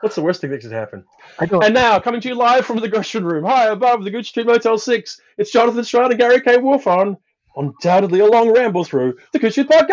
[0.00, 1.04] What's the worst thing that could happen?
[1.38, 4.46] And now, coming to you live from the Gershon Room, high above the Coode Street
[4.46, 6.58] Motel 6, it's Jonathan Strahan and Gary K.
[6.58, 7.16] Wolfe on
[7.56, 9.88] undoubtedly a long ramble through the Street Podcast.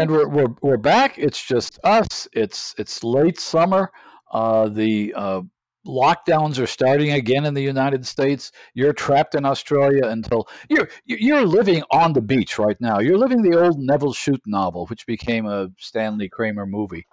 [0.00, 1.18] and we're, we're we're back.
[1.18, 2.28] It's just us.
[2.32, 3.90] It's it's late summer.
[4.32, 5.42] Uh, the uh,
[5.86, 8.52] lockdowns are starting again in the United States.
[8.74, 13.00] You're trapped in Australia until you're you're living on the beach right now.
[13.00, 17.06] You're living the old Nevil Shute novel, which became a Stanley Kramer movie.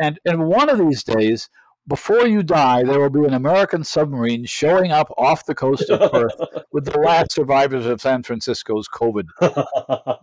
[0.00, 1.48] And and one of these days,
[1.86, 6.12] before you die, there will be an American submarine showing up off the coast of
[6.12, 6.34] Perth
[6.72, 9.26] with the last survivors of San Francisco's COVID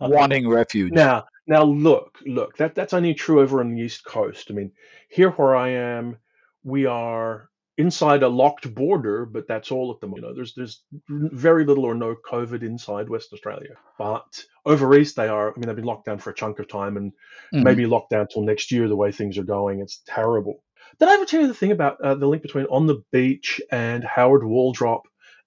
[0.00, 0.92] wanting refuge.
[0.92, 2.56] Now, now look, look.
[2.56, 4.46] That that's only true over on the East Coast.
[4.50, 4.72] I mean,
[5.08, 6.18] here where I am,
[6.62, 10.22] we are inside a locked border, but that's all at the moment.
[10.24, 13.74] You know, there's there's very little or no COVID inside West Australia.
[13.98, 15.50] But over east, they are.
[15.50, 17.12] I mean, they've been locked down for a chunk of time, and
[17.54, 17.62] Mhm.
[17.64, 18.88] maybe locked down till next year.
[18.88, 20.62] The way things are going, it's terrible.
[20.98, 23.60] Did I ever tell you the thing about uh, the link between On the Beach
[23.70, 25.02] and Howard Waldrop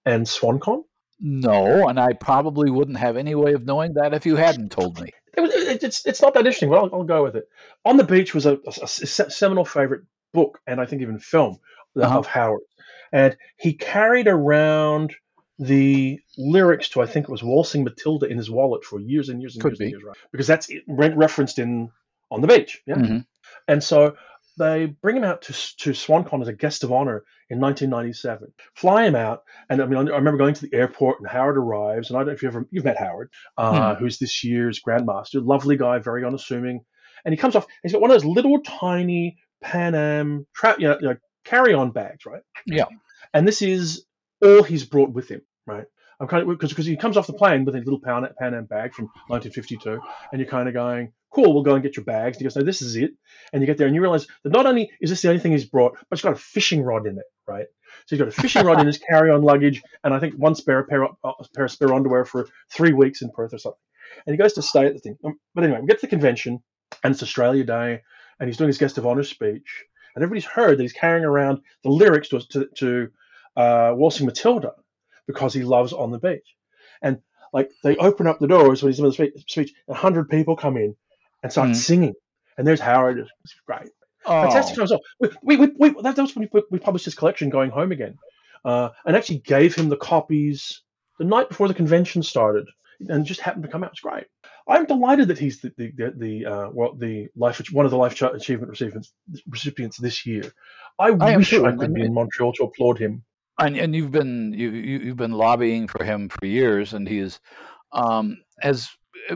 [0.06, 0.84] and SwanCon?
[1.22, 5.02] No, and I probably wouldn't have any way of knowing that if you hadn't told
[5.02, 5.10] me.
[5.36, 6.70] It was, it, it's it's not that interesting.
[6.70, 7.46] but I'll, I'll go with it.
[7.86, 11.58] On the Beach was a, a- a seminal favorite book, and I think even film
[11.96, 12.20] Uh-huh.
[12.20, 12.62] of Howard.
[13.12, 15.14] And he carried around
[15.58, 19.42] the lyrics to I think it was Waltzing Matilda in his wallet for years and
[19.42, 20.16] years and Could years and years, right?
[20.32, 21.90] Because that's it, referenced in
[22.32, 22.82] On the Beach.
[22.86, 22.96] Yeah.
[22.96, 23.26] Mhm.
[23.68, 24.16] And so
[24.58, 28.54] they bring him out to to SwanCon as a guest of honor in 1997.
[28.76, 32.10] Fly him out, and I mean, I remember going to the airport, and Howard arrives,
[32.10, 35.44] and I don't know if you've ever you've met Howard, uh, who's this year's Grandmaster,
[35.46, 36.82] lovely guy, very unassuming,
[37.26, 37.66] and he comes off.
[37.84, 41.92] He's got one of those little tiny Pan Am tra- you know, you know, carry-on
[41.92, 42.42] bags, right?
[42.66, 42.86] Yeah.
[43.34, 44.06] And this is
[44.44, 45.86] all he's brought with him, right?
[46.20, 48.54] I'm kind of because because he comes off the plane with a little Pan, Pan
[48.54, 52.04] Am bag from 1952, and you're kind of going, "Cool, we'll go and get your
[52.04, 53.12] bags." And he goes, "No, this is it."
[53.54, 55.54] And you get there and you realize that not only is this the only thing
[55.54, 57.68] he's brought, but he's got a fishing rod in it, right?
[58.06, 60.84] So he's got a fishing rod in his carry-on luggage, and I think one spare
[60.84, 63.80] pair, of- uh, pair of spare underwear for three weeks in Perth or something.
[64.26, 65.18] And he goes to stay at the thing.
[65.24, 66.62] Um, But anyway, we get to the convention,
[67.04, 68.02] and it's Australia Day,
[68.40, 69.86] and he's doing his guest of honor speech,
[70.20, 73.10] and everybody's heard that he's carrying around the lyrics to to, to
[73.56, 74.74] uh, Waltzing Matilda
[75.28, 76.56] because he loves on the beach,
[77.02, 77.20] and
[77.54, 80.56] like they open up the doors when he's in the spe- speech, and hundred people
[80.56, 80.96] come in
[81.42, 81.76] and start Mhm.
[81.76, 82.14] singing,
[82.58, 83.20] and there's Howard.
[83.20, 83.90] It's great.
[84.26, 84.90] Oh, Fantastic times.
[84.90, 85.00] So
[85.42, 88.18] we, we, we, that, that was when we, we published his collection, Going Home Again,
[88.66, 90.82] uh, and actually gave him the copies
[91.18, 92.68] the night before the convention started,
[93.08, 93.92] and just happened to come out.
[93.92, 94.26] It's great.
[94.70, 97.98] I'm delighted that he's the the the, the uh, well the life one of the
[97.98, 99.14] life achievement recipients
[99.50, 100.44] recipients this year.
[101.00, 103.24] I, I wish I and- could be in Montreal to applaud him.
[103.60, 107.20] and and you've been you, you you've been lobbying for him for years, and he
[107.20, 107.40] is
[107.92, 108.90] um, as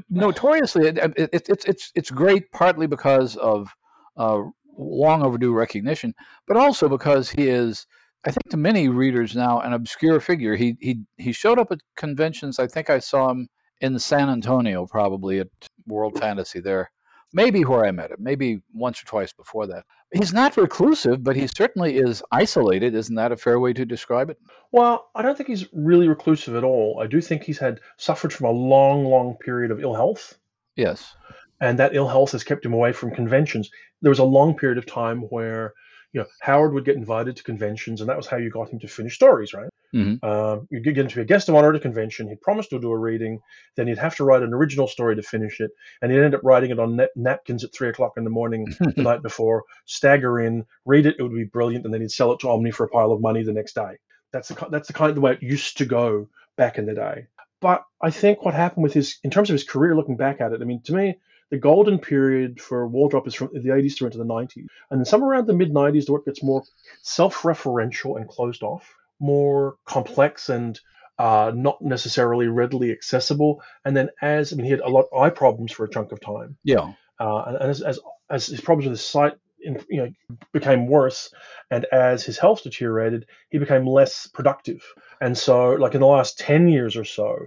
[0.10, 3.70] notoriously it, it, it, it's it's it's great partly because of
[4.18, 4.42] uh,
[4.78, 6.14] long overdue recognition,
[6.48, 7.88] but also because he is.
[8.26, 10.56] I think to many readers now an obscure figure.
[10.56, 12.58] He he he showed up at conventions.
[12.60, 13.50] I think I saw him
[13.82, 15.48] in San Antonio, probably at
[15.88, 16.92] World Fantasy there.
[17.36, 19.86] Maybe where I met him, maybe once or twice before that.
[20.14, 22.94] He's not reclusive, but he certainly is isolated.
[22.94, 24.38] Isn't that a fair way to describe it?
[24.72, 27.00] Well, I don't think he's really reclusive at all.
[27.02, 30.38] I do think he's had suffered from a long, long period of ill health.
[30.76, 31.16] Yes.
[31.62, 33.70] and that ill health has kept him away from conventions.
[34.02, 35.74] There was a long period of time where
[36.14, 38.80] you know Howard would get invited to conventions, and that was how you got him
[38.80, 39.70] to finish stories, right?
[39.94, 40.24] Mhm.
[40.24, 42.28] Um, you'd get him to be a guest of honor at a convention.
[42.28, 43.40] He'd promise to do a reading,
[43.76, 45.72] then he'd have to write an original story to finish it,
[46.02, 48.66] and he'd end up writing it on nap- napkins at three o'clock in the morning
[48.80, 49.64] the night before.
[49.86, 52.72] Stagger in, read it; it would be brilliant, and then he'd sell it to Omni
[52.72, 53.98] for a pile of money the next day.
[54.32, 56.94] That's the that's the kind of the way it used to go back in the
[56.96, 57.28] day.
[57.62, 60.52] But I think what happened with his, in terms of his career, looking back at
[60.52, 61.16] it, I mean, to me,
[61.54, 64.66] the golden period for Waldrop is from the 80s through into the 90s.
[64.90, 66.64] And then somewhere around the mid 90s, the work gets more
[67.04, 70.80] self referential and closed off, more complex and
[71.20, 73.62] uh, not necessarily readily accessible.
[73.86, 76.12] And then, as I mean, he had a lot of eye problems for a chunk
[76.12, 76.58] of time.
[76.64, 76.94] Yeah.
[77.20, 78.00] Uh, and and as, as,
[78.32, 81.32] as his problems with his sight in, you know, became worse,
[81.70, 84.84] and as his health deteriorated, he became less productive.
[85.22, 87.46] And so, like in the last 10 years or so,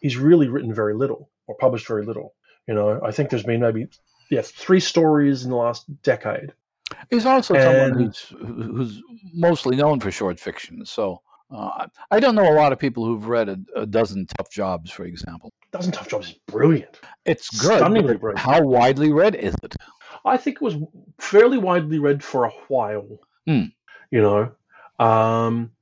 [0.00, 2.34] he's really written very little or published very little.
[2.66, 3.88] You know, I think there's been maybe
[4.30, 6.52] yeah three stories in the last decade.
[7.10, 9.02] He's also someone who's who's
[9.34, 10.84] mostly known for short fiction.
[10.86, 11.20] So
[11.50, 14.90] uh, I don't know a lot of people who've read a, a dozen tough jobs,
[14.90, 15.52] for example.
[15.72, 17.00] Dozen Tough Jobs is brilliant.
[17.24, 17.78] It's good.
[17.78, 18.38] Stunningly brilliant.
[18.38, 19.74] How widely read is it?
[20.24, 20.76] I think it was
[21.18, 23.18] fairly widely read for a while.
[23.46, 23.64] Hmm.
[24.12, 24.52] You know,
[25.04, 25.72] um,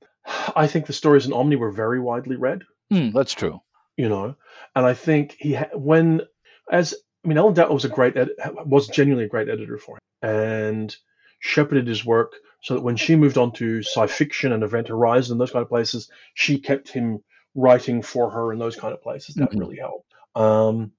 [0.57, 2.63] I think the stories in Omni were very widely read.
[2.91, 3.61] Hmm, that's true.
[3.99, 4.35] You know,
[4.75, 6.23] and I think he ha- when
[6.71, 6.95] as
[7.25, 8.31] I mean, Ellen Datlow was a great ed-
[8.67, 10.97] was genuinely a great editor for him, and
[11.41, 15.33] shepherded his work so that when she moved on to sci fiction and Event Horizon,
[15.35, 17.23] and those kind of places, she kept him
[17.55, 19.35] writing for her in those kind of places.
[19.35, 19.61] That Mhm.
[19.61, 20.13] really helped.
[20.35, 20.93] Um,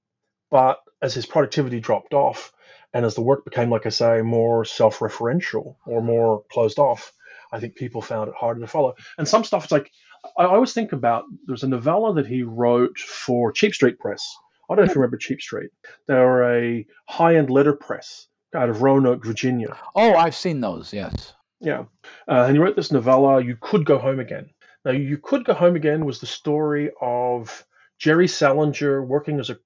[0.50, 2.52] but as his productivity dropped off,
[2.92, 7.12] and as the work became, like I say, more self referential or more closed off,
[7.52, 8.94] I think people found it harder to follow.
[9.18, 9.90] And some stuff, it's like,
[10.38, 14.36] I I always think about there's a novella that he wrote for Cheap Street Press.
[14.68, 15.70] I don't know if you remember Cheap Street.
[16.08, 19.76] They were a high end letterpress out of Roanoke, Virginia.
[19.94, 20.92] Oh, I've seen those.
[20.92, 21.34] Yes.
[21.60, 21.84] Yeah.
[22.28, 24.50] Uh, and he wrote this novella, You Could Go Home Again.
[24.84, 27.64] Now, You Could Go Home Again was the story of
[27.98, 29.58] Jerry Salinger working as a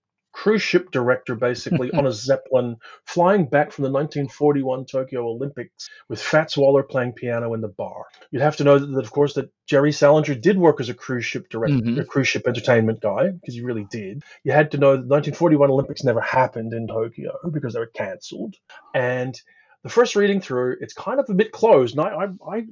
[0.43, 6.20] cruise ship director, basically, on a Zeppelin, flying back from the 1941 Tokyo Olympics with
[6.23, 8.05] Fats Waller playing piano in the bar.
[8.31, 11.25] You'd have to know that, of course, that Jerry Salinger did work as a cruise
[11.25, 12.00] ship director, Mhm.
[12.00, 14.23] a cruise ship entertainment guy, because he really did.
[14.44, 17.87] You had to know that the 1941 Olympics never happened in Tokyo because they were
[17.93, 18.55] cancelled.
[18.94, 19.35] And
[19.82, 21.99] the first reading through, it's kind of a bit closed.
[21.99, 22.67] And I, I, I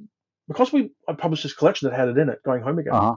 [0.47, 2.93] because we I published this collection that had it in it, going home again.
[2.93, 3.15] Uh huh.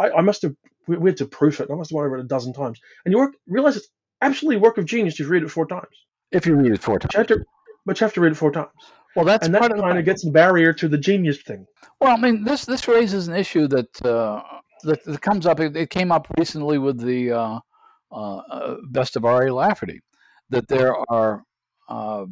[0.00, 0.54] I, I must have
[0.88, 1.68] we, we had to proof it.
[1.70, 3.88] I must have read it a dozen times, and you work, realize it's
[4.22, 5.16] absolutely a work of genius.
[5.16, 5.86] to read it four times,
[6.32, 7.40] If you read it four but you have times.
[7.40, 7.46] to,
[7.86, 8.68] but you have to read it four times,
[9.16, 10.04] Well, that's and that part of kind of problem.
[10.04, 11.66] gets a barrier to the genius thing.
[12.00, 14.42] Well, I mean, this this raises an issue that uh,
[14.84, 15.60] that, that comes up.
[15.60, 17.58] It, it came up recently with the uh,
[18.12, 19.52] uh, uh, best of R.A.
[19.52, 20.00] Lafferty,
[20.48, 21.42] that there are
[21.88, 22.24] uh,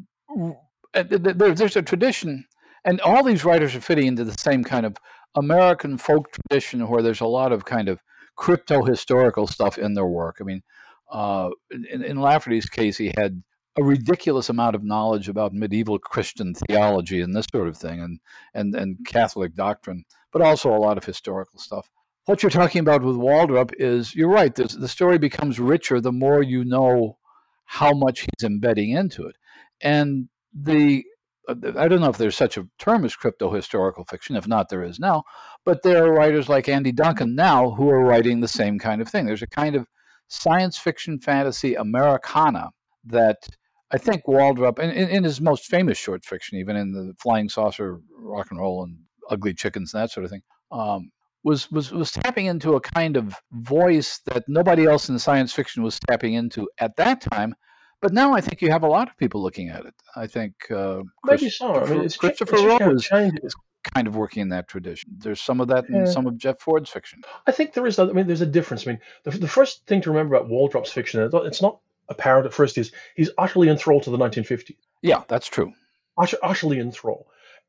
[0.94, 2.44] th- th- there, there's a tradition,
[2.84, 4.96] and all these writers are fitting into the same kind of
[5.34, 8.00] American folk tradition where there's a lot of kind of
[8.36, 10.38] crypto historical stuff in their work.
[10.40, 10.62] I mean,
[11.10, 13.42] uh, in, in Lafferty's case, he had
[13.78, 18.20] a ridiculous amount of knowledge about medieval Christian theology and this sort of thing, and
[18.54, 21.88] and and Catholic doctrine, but also a lot of historical stuff.
[22.24, 24.54] What you're talking about with Waldrop is you're right.
[24.54, 27.18] The story becomes richer the more you know
[27.64, 29.36] how much he's embedding into it,
[29.80, 31.04] and the
[31.48, 34.36] I don't know if there's such a term as crypto historical fiction.
[34.36, 35.24] If not, there is now.
[35.64, 39.08] But there are writers like Andy Duncan now who are writing the same kind of
[39.08, 39.24] thing.
[39.24, 39.86] There's a kind of
[40.28, 42.70] science fiction fantasy Americana
[43.06, 43.48] that
[43.90, 48.00] I think Waldrop, in, in, his most famous short fiction, even in the Flying Saucer,
[48.12, 48.98] Rock and Roll, and
[49.30, 51.10] Ugly Chickens, and that sort of thing, um,
[51.42, 55.82] was was was tapping into a kind of voice that nobody else in science fiction
[55.82, 57.54] was tapping into at that time.
[58.00, 59.94] But now I think you have a lot of people looking at it.
[60.14, 61.74] I think uh, Maybe so.
[61.74, 63.54] I mean, it's Christopher it's just Rowe it is,
[63.94, 65.10] kind of working in that tradition.
[65.18, 67.22] There's some of that in some of Jeff Ford's fiction.
[67.46, 67.98] I think there is.
[67.98, 68.86] I mean, there's a difference.
[68.86, 72.54] I mean, the, the first thing to remember about Waldrop's fiction, it's not apparent at
[72.54, 74.76] first, is he's utterly enthralled to the 1950s.
[75.02, 75.72] Yeah, that's true.
[76.16, 77.26] Utter, utterly enthralled.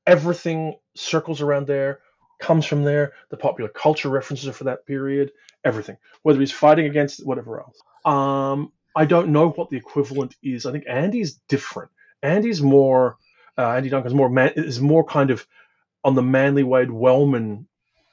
[0.07, 1.99] Everything circles around there,
[2.39, 3.13] comes from there.
[3.29, 5.31] The popular culture references are for that period.
[5.63, 7.79] Everything, whether he's fighting against whatever else.
[8.05, 10.65] Um, I don't know what the equivalent is.
[10.65, 11.91] I think Andy's different.
[12.24, 13.18] Andy's more.
[13.57, 15.45] Uh, Andy Duncan's more man, is more kind of
[16.03, 17.68] on the Manly Wade Wellman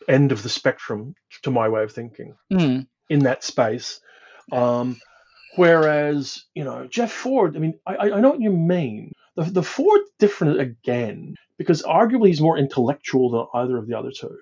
[0.08, 2.87] end of the spectrum, to my way of thinking Mm.
[3.08, 4.00] in that space.
[4.52, 4.96] Um,
[5.56, 9.12] whereas, you know, Jeff Ford, I mean, I, I I know what you mean.
[9.37, 14.11] The, the Ford different again, because arguably he's more intellectual than either of the other
[14.12, 14.37] two,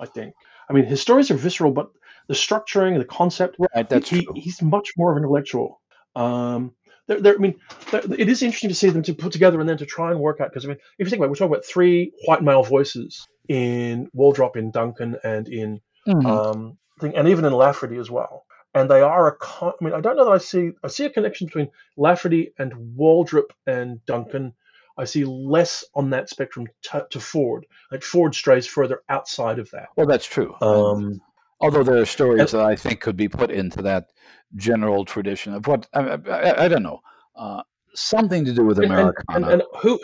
[0.00, 0.34] I think.
[0.68, 1.90] I mean, his stories are visceral, but
[2.28, 4.34] the structuring, the concept, Right, that's he, true.
[4.36, 5.80] he's much more of an intellectual.
[6.16, 6.72] Um,
[7.08, 7.54] they're, they're, I mean,
[7.92, 10.40] it is interesting to see them to put together and then to try and work
[10.40, 10.50] out.
[10.50, 13.26] Because I mean, if you think about, it, we're talking about three white male voices
[13.48, 16.26] in Waldrop, in Duncan, and in Mhm.
[16.26, 18.44] um, thing, and even in Lafferty as well.
[18.74, 19.36] And they are a.
[19.36, 20.70] Con- I mean, I don't know that I see.
[20.82, 24.54] I see a connection between Lafferty and Waldrop and Duncan.
[24.98, 27.66] I see less on that spectrum to, to Ford.
[27.90, 29.88] Like Ford strays further outside of that.
[29.96, 30.54] well, that's true.
[30.60, 31.20] Um,
[31.62, 34.08] Although there are stories that I think could be put into that
[34.56, 37.00] general tradition of what I, I, I don't know,
[37.36, 37.62] uh,
[37.94, 39.46] something to do with and, and, Americana.
[39.48, 40.00] and, and who?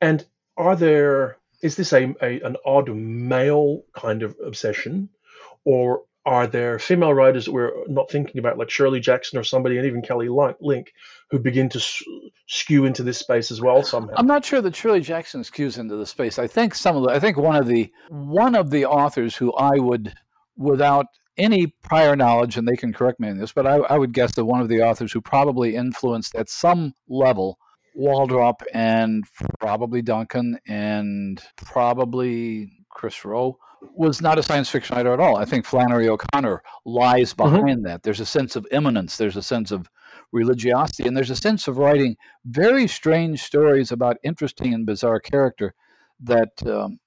[0.00, 0.24] And
[0.56, 1.38] are there?
[1.62, 5.08] Is this a, a an odd male kind of obsession,
[5.64, 9.76] or are there female writers that we're not thinking about, like Shirley Jackson or somebody,
[9.76, 10.28] and even Kelly
[10.60, 10.92] Link,
[11.30, 11.80] who begin to
[12.46, 14.14] skew into this space as well somehow?
[14.16, 16.38] I'm not sure that Shirley Jackson skews into the space.
[16.38, 19.52] I think some of the, I think one of the one of the authors who
[19.54, 20.14] I would,
[20.56, 21.06] without
[21.36, 24.34] any prior knowledge, and they can correct me on this, but I, I would guess
[24.36, 27.58] that one of the authors who probably influenced at some level
[27.98, 29.24] Waldrop and
[29.60, 33.56] probably Duncan and probably Chris Rowe
[33.94, 35.36] was not a science fiction writer at all.
[35.36, 37.36] I think Flannery O'Connor lies Mhm.
[37.36, 38.02] behind that.
[38.02, 39.16] There's a sense of immanence.
[39.16, 39.88] There's a sense of
[40.32, 45.74] religiosity, and there's a sense of writing very strange stories about interesting and bizarre character
[46.20, 46.98] that um,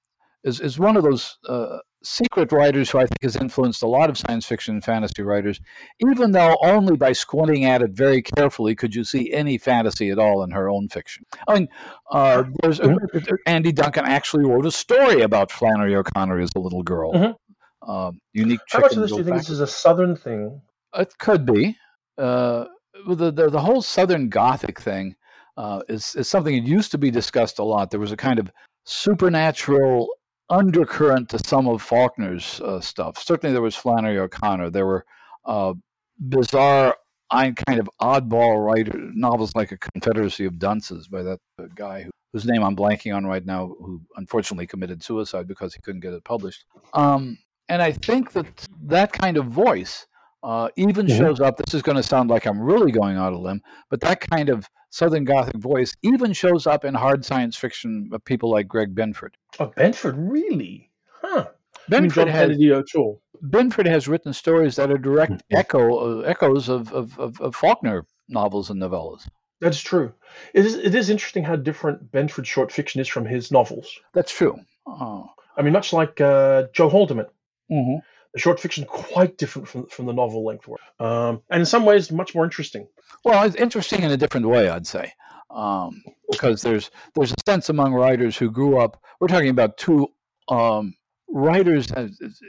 [0.44, 1.78] is is one of those uh,
[2.08, 5.60] secret writers who I think has influenced a lot of science fiction and fantasy writers,
[6.00, 10.18] even though only by squinting at it very carefully could you see any fantasy at
[10.18, 11.24] all in her own fiction.
[11.46, 11.68] I mean,
[12.10, 13.34] uh, there's mm-hmm.
[13.46, 17.12] Andy Duncan actually wrote a story about Flannery O'Connor as a little girl.
[17.12, 17.90] Mm-hmm.
[17.90, 18.60] Uh, unique.
[18.70, 20.60] How much of this do you think this is a Southern thing?
[20.94, 21.76] It could be.
[22.16, 22.64] Uh,
[23.06, 25.14] the, the the whole Southern Gothic thing
[25.56, 27.90] uh, is is something that used to be discussed a lot.
[27.90, 28.50] There was a kind of
[28.84, 30.08] supernatural
[30.50, 33.18] undercurrent to some of Faulkner's uh, stuff.
[33.18, 34.70] Certainly, there was Flannery O'Connor.
[34.70, 35.04] There were
[35.44, 35.74] uh,
[36.18, 36.96] bizarre,
[37.30, 42.10] kind of oddball writer novels like A Confederacy of Dunces by that uh, guy who,
[42.32, 46.12] whose name I'm blanking on right now, who unfortunately committed suicide because he couldn't get
[46.12, 46.64] it published.
[46.94, 47.38] Um,
[47.68, 48.46] and I think that
[48.84, 50.06] that kind of voice
[50.42, 51.18] uh, even mm-hmm.
[51.18, 51.56] shows up.
[51.56, 54.48] This is going to sound like I'm really going out of limb, but that kind
[54.48, 58.94] of Southern Gothic voice even shows up in hard science fiction of people like Greg
[58.94, 59.34] Benford.
[59.58, 60.90] Oh, Benford, really?
[61.20, 61.48] Huh.
[61.90, 63.20] Benford has, O'Toole.
[63.42, 65.56] Benford has written stories that are direct mm-hmm.
[65.56, 69.26] echo uh, echoes of, of, of, of, Faulkner novels and novellas.
[69.60, 70.12] That's true.
[70.54, 73.90] It is, it is interesting how different Benford's short fiction is from his novels.
[74.12, 74.58] That's true.
[74.86, 75.30] Oh.
[75.56, 77.26] I mean, much like uh, Joe Haldeman.
[77.70, 77.98] Mm-hmm
[78.34, 81.84] the short fiction quite different from, from the novel length work, um, and in some
[81.84, 82.86] ways much more interesting.
[83.24, 85.12] Well, it's interesting in a different way, I'd say,
[85.50, 89.02] um, because there's there's a sense among writers who grew up.
[89.20, 90.08] We're talking about two
[90.48, 90.94] um,
[91.28, 91.90] writers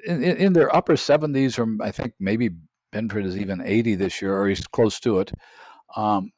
[0.05, 2.51] in, in, their upper 70s, or I think maybe
[2.93, 5.31] Benford is even 80 this year, or he's close to it.
[5.95, 6.31] Um,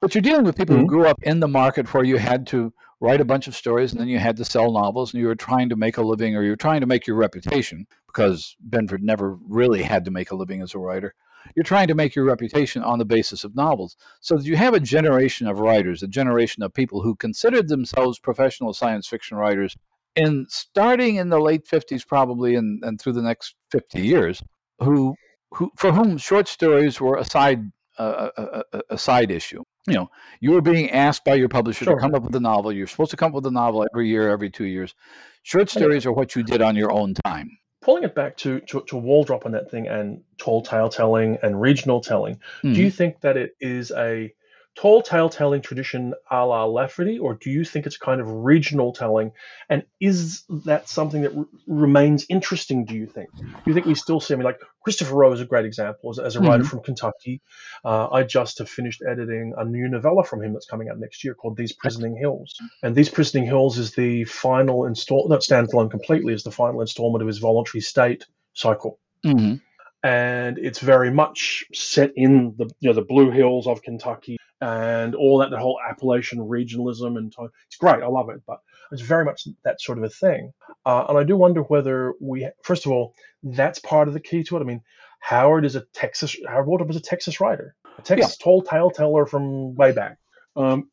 [0.00, 0.82] but you're dealing with people mm-hmm.
[0.82, 3.92] who grew up in the market where you had to write a bunch of stories
[3.92, 6.34] and then you had to sell novels and you were trying to make a living
[6.34, 7.86] or you were trying to make your reputation
[8.18, 11.14] because Benford never really had to make a living as a writer.
[11.54, 13.96] You're trying to make your reputation on the basis of novels.
[14.20, 18.18] So that you have a generation of writers, a generation of people who considered themselves
[18.18, 19.76] professional science fiction writers
[20.16, 24.42] in starting in the late 50s probably and, and through the next 50 years
[24.80, 25.14] who
[25.52, 29.94] who for whom short stories were a side uh, a, a, a, side issue you
[29.94, 30.10] know,
[30.40, 31.94] you were being asked by your publisher sure.
[31.94, 32.70] to come up with a novel.
[32.70, 34.94] You're supposed to come up with a novel every year, every two years.
[35.42, 37.56] Short stories are what you did on your own time.
[37.80, 41.60] Pulling it back to, to, to Waldrop on that thing and tall tale telling and
[41.60, 42.74] regional telling, mm.
[42.74, 42.96] do you hmm.
[42.96, 44.32] think that it is a
[44.78, 48.92] tall tale telling tradition a la Lafferty, or do you think it's kind of regional
[48.92, 49.32] telling?
[49.68, 51.32] And is that something that
[51.66, 53.28] remains interesting, do you think?
[53.36, 56.10] Do you think we still see, I mean, like Christopher Rowe is a great example
[56.10, 56.68] as, as a writer mm-hmm.
[56.68, 57.42] from Kentucky.
[57.84, 61.24] Uh, I just have finished editing a new novella from him that's coming out next
[61.24, 62.54] year called These Prisoning Hills.
[62.84, 67.22] And These Prisoning Hills is the final install, not standalone completely, is the final installment
[67.22, 69.00] of his voluntary state cycle.
[69.26, 69.56] Mm-hmm
[70.04, 75.14] and it's very much set in the you know the blue hills of Kentucky and
[75.14, 77.48] all that the whole Appalachian regionalism and time.
[77.66, 78.60] It's great, I love it, but
[78.90, 80.52] it's very much that sort of a thing.
[80.84, 84.42] Uh, and I do wonder whether we, first of all, that's part of the key
[84.44, 84.60] to it.
[84.60, 84.82] I mean,
[85.20, 88.44] Howard is a Texas Howard Waldrop is a Texas writer, a Texas yeah.
[88.44, 90.18] tall tale teller from way back,
[90.56, 90.88] um,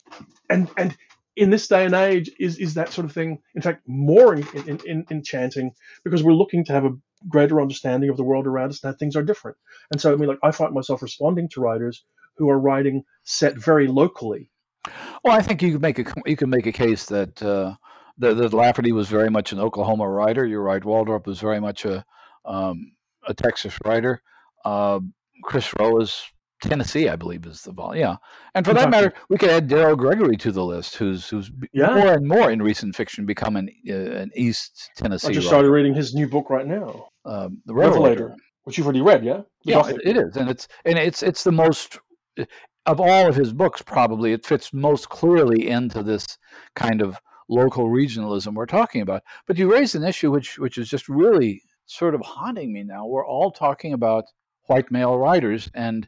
[0.49, 0.95] and and
[1.35, 4.47] in this day and age is is that sort of thing in fact more in,
[4.67, 5.71] in, in, enchanting
[6.03, 6.95] because we're looking to have a
[7.27, 9.57] greater understanding of the world around us and that things are different
[9.91, 12.05] and so i mean like i find myself responding to writers
[12.37, 14.51] who are writing set very locally
[15.23, 17.73] well i think you could make a you can make a case that uh,
[18.17, 21.85] that, that lafferty was very much an oklahoma writer you're right waldrop was very much
[21.85, 22.05] a
[22.45, 22.91] um,
[23.27, 24.21] a texas writer
[24.63, 24.99] uh,
[25.43, 26.23] chris rowe is
[26.61, 28.01] Tennessee, I believe, is the volume.
[28.01, 28.15] Yeah,
[28.53, 28.85] and for Kentucky.
[28.85, 31.93] that matter, we could add Daryl Gregory to the list, who's who's yeah.
[31.93, 35.27] more and more in recent fiction become an, uh, an East Tennessee.
[35.27, 35.47] I just writer.
[35.47, 39.23] started reading his new book right now, um, The Revelator, Revelator, which you've already read,
[39.23, 39.41] yeah.
[39.65, 41.99] The yeah, it, it is, and it's and it's it's the most
[42.85, 43.81] of all of his books.
[43.81, 46.37] Probably it fits most clearly into this
[46.75, 47.17] kind of
[47.49, 49.23] local regionalism we're talking about.
[49.47, 53.05] But you raised an issue which which is just really sort of haunting me now.
[53.05, 54.25] We're all talking about
[54.67, 56.07] white male writers and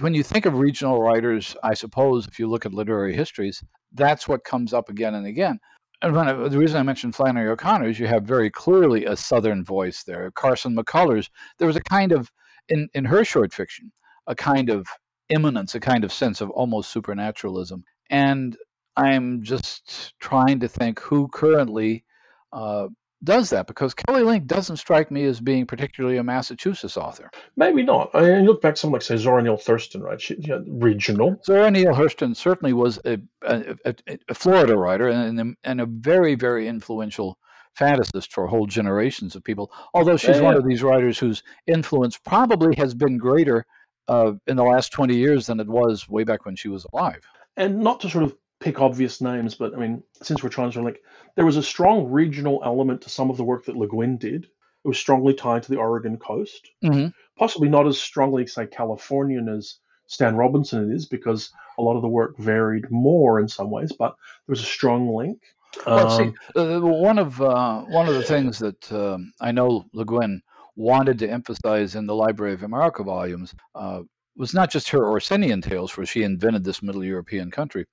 [0.00, 4.26] when you think of regional writers, I suppose if you look at literary histories, that's
[4.26, 5.60] what comes up again and again.
[6.02, 9.64] And I, the reason I mentioned Flannery O'Connor is you have very clearly a Southern
[9.64, 10.30] voice there.
[10.32, 12.30] Carson McCullers, there was a kind of,
[12.68, 13.92] in, in her short fiction,
[14.26, 14.86] a kind of
[15.28, 17.84] immanence, a kind of sense of almost supernaturalism.
[18.10, 18.56] And
[18.96, 22.04] I'm just trying to think who currently
[22.52, 22.88] uh,
[23.24, 27.30] does that because Kelly Link doesn't strike me as being particularly a Massachusetts author.
[27.56, 28.10] Maybe not.
[28.14, 30.20] I mean, look back, someone like say Zora Neale Hurston, right?
[30.20, 31.40] She, yeah, regional.
[31.44, 33.94] Zora Neale Hurston certainly was a, a, a,
[34.28, 37.38] a Florida writer and, and a very, very influential
[37.78, 39.70] fantasist for whole generations of people.
[39.92, 43.66] Although she's yeah, one of these writers whose influence probably has been greater
[44.08, 47.22] uh, in the last 20 years than it was way back when she was alive.
[47.56, 50.82] And not to sort of pick obvious names, but I mean, since we're trying to
[50.82, 51.02] like,
[51.34, 54.44] there was a strong regional element to some of the work that Le Guin did.
[54.84, 56.70] it was strongly tied to the Oregon coast.
[56.84, 57.12] Mhm.
[57.36, 62.02] Possibly not as strongly, say, Californian as Stan Robinson it is, because a lot of
[62.02, 64.10] the work varied more in some ways, but
[64.46, 65.40] there was a strong link.
[65.84, 69.84] Well, see, Um, uh, one of uh, one of the things that um, I know
[69.92, 70.40] Le Guin
[70.76, 74.02] wanted to emphasize in the Library of America volumes uh,
[74.36, 77.86] was not just her Orsinian tales, for she invented this Middle European country,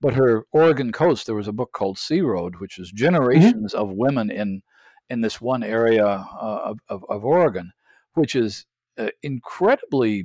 [0.00, 1.26] but her Oregon coast.
[1.26, 4.62] There was a book called Searoad, which is generations of women in
[5.08, 7.72] in this one area uh, of, of, of Oregon,
[8.14, 8.66] which is
[8.98, 10.24] uh, incredibly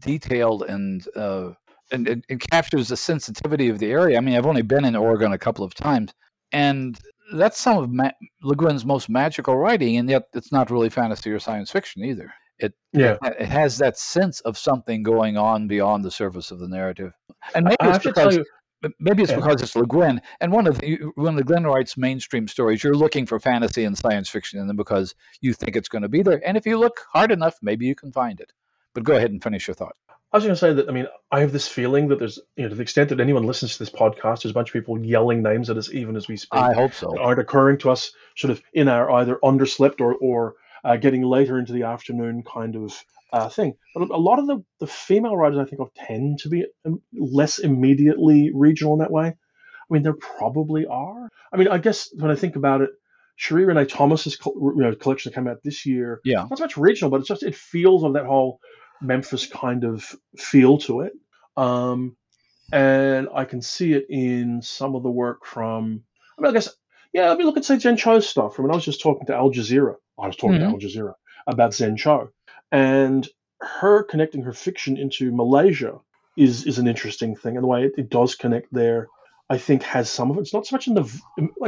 [0.00, 1.50] detailed and uh,
[1.92, 4.18] and it, it captures the sensitivity of the area.
[4.18, 6.12] I mean, I've only been in Oregon a couple of times,
[6.52, 6.98] and
[7.32, 8.10] that's some of Ma-
[8.42, 12.32] Le Guin's most magical writing, and yet it's not really fantasy or science fiction either.
[12.58, 16.68] It yeah, it has that sense of something going on beyond the surface of the
[16.68, 17.12] narrative,
[17.54, 18.36] and maybe I it's have to tell because
[18.82, 19.36] you, maybe it's Yeah.
[19.38, 20.20] because it's Le Guin.
[20.40, 23.96] And one of the, when Le Guin writes mainstream stories, you're looking for fantasy and
[23.96, 26.40] science fiction in them because you think it's going to be there.
[26.46, 28.52] And if you look hard enough, maybe you can find it.
[28.94, 29.96] But go ahead and finish your thought.
[30.32, 30.88] I was going to say that.
[30.88, 33.44] I mean, I have this feeling that there's, you know, to the extent that anyone
[33.44, 36.28] listens to this podcast, there's a bunch of people yelling names at us even as
[36.28, 36.60] we speak.
[36.60, 37.18] I hope so.
[37.18, 40.54] aren't occurring to us sort of in our either underslept or or
[40.84, 43.74] uh, getting later into the afternoon kind of uh, thing.
[43.94, 47.00] But a lot of the, the female writers I think of tend to be um,
[47.12, 49.28] less immediately regional in that way.
[49.28, 49.34] I
[49.94, 51.28] mean, there probably are.
[51.52, 52.90] I mean, I guess when I think about it,
[53.38, 56.46] Sheree Renée Thomas's you know, collection that came out this year, Yeah.
[56.48, 58.60] not so much regional, but it's just it feels of that whole
[59.00, 61.12] Memphis kind of feel to it.
[61.56, 62.16] Um,
[62.72, 66.02] and I can see it in some of the work from.
[66.38, 66.68] I mean, I guess
[67.12, 67.28] yeah.
[67.28, 68.58] Let me look at say Zen Cho's stuff.
[68.58, 69.94] I mean, I was just talking to Al Jazeera.
[70.18, 70.60] I was talking Mhm.
[70.60, 71.14] to Al Jazeera
[71.46, 72.30] about Zen Cho,
[72.72, 73.28] and
[73.60, 75.98] her connecting her fiction into Malaysia
[76.36, 79.08] is is an interesting thing, and the way it, it does connect there.
[79.48, 80.40] I think has some of it.
[80.40, 81.20] It's not so much in the.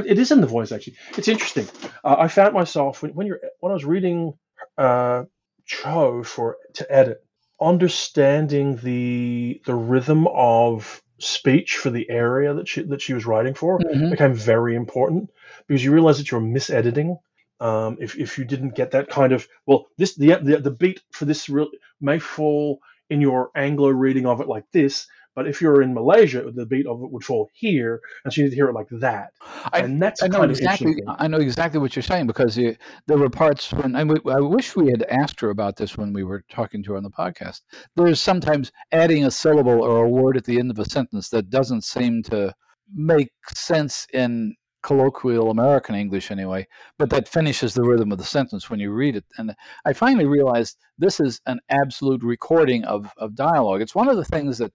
[0.04, 0.96] It is in the voice actually.
[1.16, 1.66] It's interesting.
[2.02, 4.34] Uh, I found myself when, when you're when I was reading
[4.76, 5.24] uh,
[5.68, 7.22] Cho for to edit,
[7.60, 13.54] understanding the the rhythm of speech for the area that she that she was writing
[13.54, 14.10] for Mhm.
[14.10, 15.30] became very important
[15.66, 17.18] because you realize that you're misediting.
[17.60, 21.00] Um, if, if you didn't get that kind of well, this the the, the beat
[21.12, 21.68] for this real,
[22.00, 25.06] may fall in your Anglo reading of it like this,
[25.38, 28.46] but if you're in Malaysia, the beat of it would fall here, and so you
[28.46, 29.30] need to hear it like that.
[29.72, 30.96] I- and that's I know of exactly.
[31.06, 32.74] I know exactly what you're saying because you,
[33.06, 36.12] there were parts when I, w- I wish we had asked her about this when
[36.12, 37.60] we were talking to her on the podcast.
[37.94, 41.50] There's sometimes adding a syllable or a word at the end of a sentence that
[41.50, 42.52] doesn't seem to
[42.92, 46.66] make sense in colloquial American English anyway,
[46.98, 49.24] but that finishes the rhythm of the sentence when you read it.
[49.36, 53.82] And I finally realized this is an absolute recording of, of dialogue.
[53.82, 54.72] It's one of the things that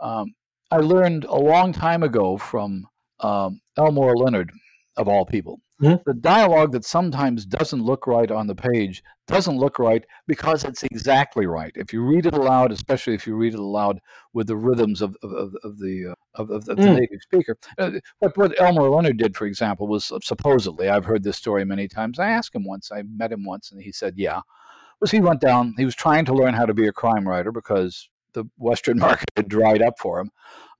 [0.00, 0.34] um,
[0.70, 2.86] I learned a long time ago from
[3.20, 4.52] um, Elmore Leonard,
[4.96, 5.60] of all people.
[5.80, 6.02] Mhm.
[6.04, 10.82] The dialogue that sometimes doesn't look right on the page doesn't look right because it's
[10.82, 11.70] exactly right.
[11.76, 14.00] If you read it aloud, especially if you read it aloud
[14.32, 16.94] with the rhythms of, of, of, the uh, of, of, the Mm.
[16.94, 21.36] native speaker, uh, what, what Elmore Leonard did, for example, was supposedly I've heard this
[21.36, 22.18] story many times.
[22.18, 24.40] I asked him once, I met him once, and he said, "Yeah."
[25.00, 25.74] Was he went down?
[25.76, 29.30] He was trying to learn how to be a crime writer because the Western market
[29.36, 30.30] had dried up for him.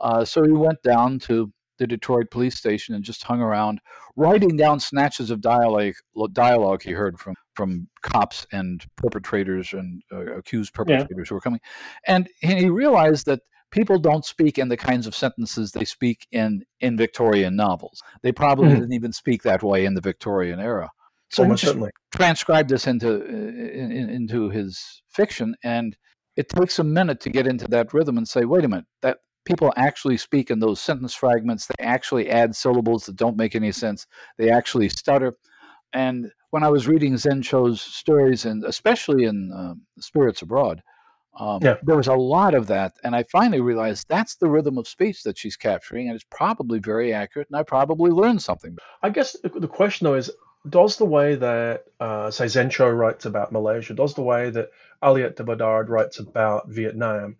[0.01, 3.81] Uh, so he went down to the Detroit police station and just hung around,
[4.17, 5.95] writing down snatches of dialogue
[6.33, 11.61] dialogue he heard from from cops and perpetrators and uh, accused perpetrators who were coming,
[12.07, 16.65] and he realized that people don't speak in the kinds of sentences they speak in
[16.81, 18.03] in Victorian novels.
[18.23, 18.75] They probably Mhm.
[18.81, 20.91] didn't even speak that way in the Victorian era.
[21.31, 21.91] So he just certainly.
[22.13, 25.97] transcribed this into in, in- into his fiction, and
[26.39, 29.19] it takes a minute to get into that rhythm and say, wait a minute, that
[29.45, 31.67] people actually speak in those sentence fragments.
[31.67, 34.07] They actually add syllables that don't make any sense.
[34.39, 35.37] They actually stutter.
[35.93, 40.81] And when I was reading Zen Cho's stories, and especially in um, Spirits Abroad,
[41.41, 41.77] um, Yeah.
[41.83, 42.93] there was a lot of that.
[43.03, 46.79] And I finally realized that's the rhythm of speech that she's capturing, and it's probably
[46.79, 47.49] very accurate.
[47.51, 48.77] And I probably learned something.
[49.03, 50.31] I guess the question though is,
[50.71, 54.71] does the way that uh, say Zen Cho writes about Malaysia, does the way that
[55.03, 57.37] Aliette de Bodard writes about Vietnam,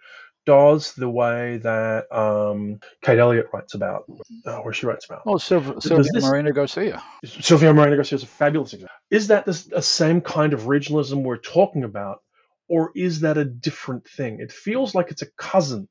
[0.47, 4.05] does the way that um, Kate Elliott writes about,
[4.47, 7.03] uh, where she writes about Oh, Sylv- Sylvia this- Moreno Garcia.
[7.25, 8.95] Silvia Moreno Garcia is a fabulous example.
[9.11, 12.23] Is that the s- same kind of regionalism we're talking about,
[12.69, 14.41] or is that a different thing?
[14.41, 15.89] It feels like it's a cousin.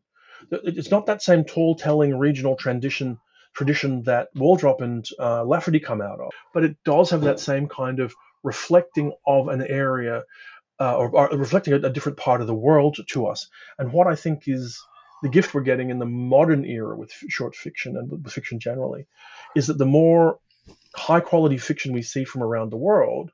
[0.51, 3.19] It's not that same tall-telling regional tradition
[3.57, 7.67] tradition that Waldrop and uh, Lafferty come out of, but it does have that same
[7.67, 10.23] kind of reflecting of an area
[10.79, 13.49] uh, or, or reflecting a, a different part of the world to us.
[13.79, 14.79] And what I think is
[15.23, 18.59] the gift we're getting in the modern era with f- short fiction and with fiction
[18.59, 19.07] generally
[19.55, 20.37] is that the more
[20.95, 23.31] high quality fiction we see from around the world,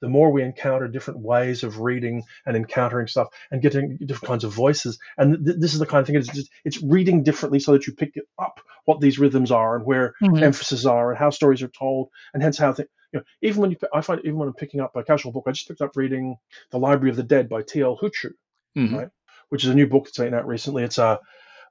[0.00, 4.44] the more we encounter different ways of reading and encountering stuff and getting different kinds
[4.44, 4.98] of voices.
[5.16, 7.86] And th- this is the kind of thing it's just, it's reading differently so that
[7.86, 10.42] you pick up what these rhythms are and where mm-hmm.
[10.42, 13.70] emphasis are and how stories are told, and hence how th- you know, even when
[13.70, 15.96] you, I find even when I'm picking up a casual book, I just picked up
[15.96, 16.36] reading
[16.70, 17.98] The Library of the Dead by T.L.
[18.00, 18.32] Huchu,
[18.76, 18.96] mm-hmm.
[18.96, 19.08] right,
[19.48, 20.82] which is a new book that's been out recently.
[20.82, 21.18] It's a,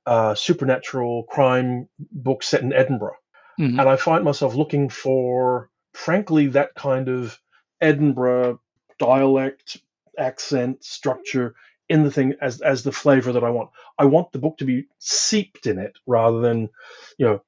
[0.06, 3.18] a supernatural crime book set in Edinburgh,
[3.60, 3.80] mm-hmm.
[3.80, 7.40] and I find myself looking for, frankly, that kind of
[7.82, 8.60] Edinburgh
[9.00, 9.78] dialect,
[10.18, 11.56] accent, structure
[11.88, 13.70] in the thing as as the flavor that I want.
[13.98, 16.70] I want the book to be seeped in it rather than,
[17.18, 17.42] you know,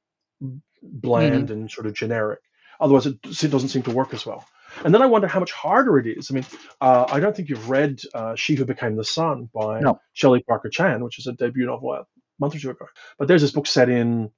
[0.81, 1.53] bland mm-hmm.
[1.53, 2.39] and sort of generic.
[2.79, 4.45] Otherwise, it, it, doesn't seem to work as well.
[4.85, 6.29] And then I wonder how much harder it is.
[6.29, 6.45] I mean,
[6.79, 9.99] uh, I don't think you've read uh, She Who Became the Sun by no.
[10.13, 12.05] Shelley Parker Chan, which is a debut novel a
[12.39, 12.85] month or two ago.
[13.17, 14.29] But there's this book set in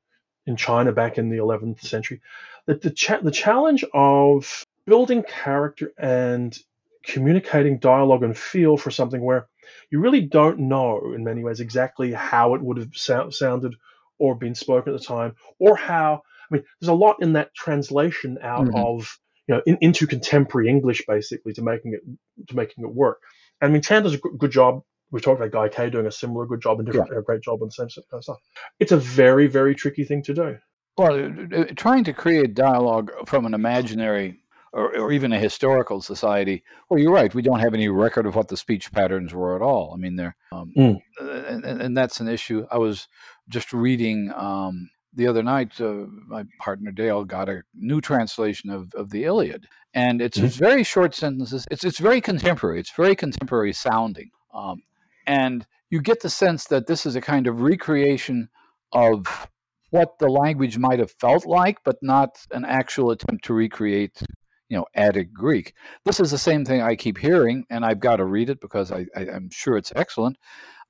[0.45, 2.21] in China back in the 11th century.
[2.65, 6.57] The the, cha- the challenge of building character and
[7.03, 9.47] communicating dialogue and feel for something where
[9.91, 13.75] you really don't know in many ways exactly how it would have so- sounded
[14.17, 17.53] or been spoken at the time or how I mean, there's a lot in that
[17.53, 18.75] translation out mm-hmm.
[18.75, 22.01] of you know in, into contemporary English basically to making it
[22.47, 23.19] to making it work.
[23.61, 24.81] I mean, Chan does a good job.
[25.11, 27.19] We talked about Guy Kay doing a similar good job and different, yeah.
[27.19, 28.37] a great job on the same kind of stuff.
[28.79, 30.57] It's a very, very tricky thing to do.
[30.97, 34.39] Well, uh, uh, trying to create dialogue from an imaginary
[34.73, 36.63] or, or, even a historical society.
[36.89, 37.33] Well, you're right.
[37.33, 39.91] We don't have any record of what the speech patterns were at all.
[39.93, 41.01] I mean, they're, um, mm.
[41.19, 42.65] and, and, that's an issue.
[42.71, 43.07] I was
[43.49, 48.93] just reading um, the other night, uh, my partner Dale got a new translation of,
[48.93, 50.47] of the Iliad, and it's mm-hmm.
[50.47, 51.65] very short sentences.
[51.71, 52.79] It's it's very contemporary.
[52.79, 54.83] It's very contemporary sounding, um,
[55.25, 58.49] and you get the sense that this is a kind of recreation
[58.93, 59.47] of
[59.89, 64.21] what the language might have felt like, but not an actual attempt to recreate,
[64.69, 65.73] you know, Attic Greek.
[66.05, 68.91] This is the same thing I keep hearing, and I've got to read it because
[68.91, 70.37] I, am sure it's excellent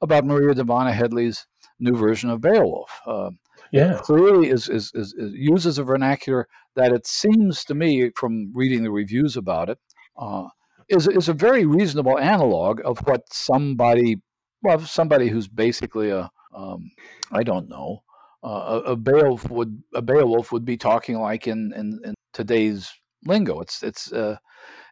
[0.01, 1.47] about Maria Dahvana Headley's
[1.79, 2.91] new version of Beowulf.
[3.05, 3.31] Uh,
[3.71, 8.51] yeah clearly is, is, is, is, uses a vernacular that it seems to me from
[8.53, 9.77] reading the reviews about it
[10.17, 10.47] uh,
[10.89, 14.17] is is a very reasonable analog of what somebody
[14.63, 16.89] well somebody who's basically a um,
[17.31, 18.03] I don't know
[18.43, 22.91] uh, a, a Beowulf would a Beowulf would be talking like in, in, in today's
[23.25, 24.37] lingo it's it's uh,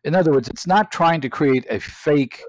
[0.03, 2.41] in other words it's not trying to create a fake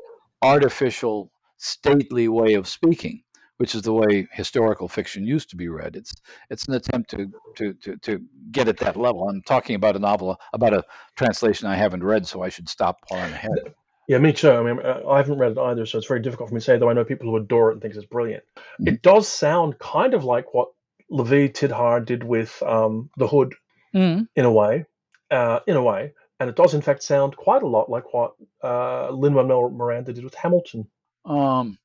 [0.43, 3.23] artificial stately way of speaking
[3.59, 5.95] which is the way historical fiction used to be read.
[5.95, 6.15] It's
[6.49, 9.29] it's an attempt to to to, to get at that level.
[9.29, 10.85] I'm talking about a novel about a
[11.17, 13.75] translation I haven't read, so I should stop I'm ahead.
[14.07, 14.51] Yeah, me too.
[14.51, 16.65] I mean, uh, I haven't read it either, so it's very difficult for me to
[16.65, 16.79] say.
[16.79, 18.43] Though I know people who adore it and think it's brilliant.
[18.57, 18.89] Mm-hmm.
[18.89, 20.69] It does sound kind of like what
[21.11, 23.55] Lavie Tidhar did with um, the Hood,
[23.95, 24.23] mm-hmm.
[24.35, 24.87] in a way,
[25.31, 28.35] uh, in a way, and it does in fact sound quite a lot like what
[28.63, 30.87] uh, Lin Manuel Miranda did with Hamilton.
[31.25, 31.79] Um,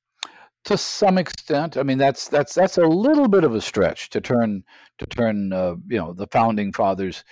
[0.65, 1.77] to some extent.
[1.77, 4.63] I mean, that's that's that's a little bit of a stretch to turn
[4.99, 7.23] to turn uh, you know the founding fathers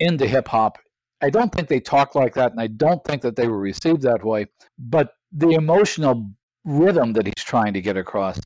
[0.00, 0.78] into hip hop.
[1.20, 4.02] I don't think they talk like that, and I don't think that they were received
[4.02, 4.46] that way.
[4.78, 6.30] But the emotional
[6.64, 8.40] rhythm that he's trying to get across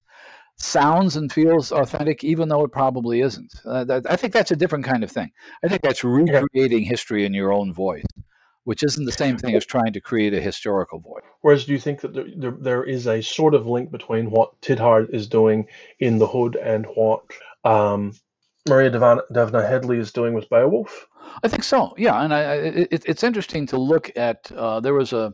[0.56, 3.54] sounds and feels authentic, even though it probably isn't.
[3.64, 5.30] Uh, that, I think that's a different kind of thing.
[5.64, 8.04] I think that's recreating history in your own voice
[8.64, 11.24] which isn't the same thing as trying to create a historical voice.
[11.40, 14.60] Whereas, do you think that there, there, there is a sort of link between what
[14.60, 15.66] Tidhar is doing
[15.98, 17.22] in The Hood and what
[17.64, 18.12] um,
[18.68, 21.08] Maria Dahvana Headley is doing with Beowulf?
[21.42, 21.94] I think so.
[21.96, 24.50] Yeah, and I, it, it's interesting to look at.
[24.52, 25.32] Uh, there was a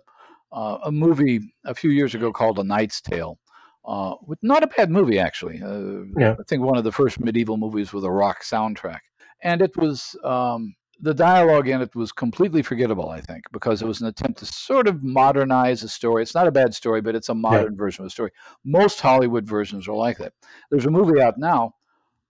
[0.51, 3.39] uh, a movie a few years ago called A Knight's Tale.
[3.89, 5.63] Uh, not a bad movie actually.
[5.63, 6.37] Uh, yeah.
[6.39, 9.01] I think one of the first medieval movies with a rock soundtrack,
[9.43, 13.87] and it was um, the dialogue in it was completely forgettable, I think, because it
[13.87, 16.23] was an attempt to sort of modernize a story.
[16.23, 17.79] It's not a bad story, but it's a modern yeah.
[17.79, 18.31] version of a story.
[18.65, 20.33] Most Hollywood versions are like that.
[20.71, 21.75] There's a movie out now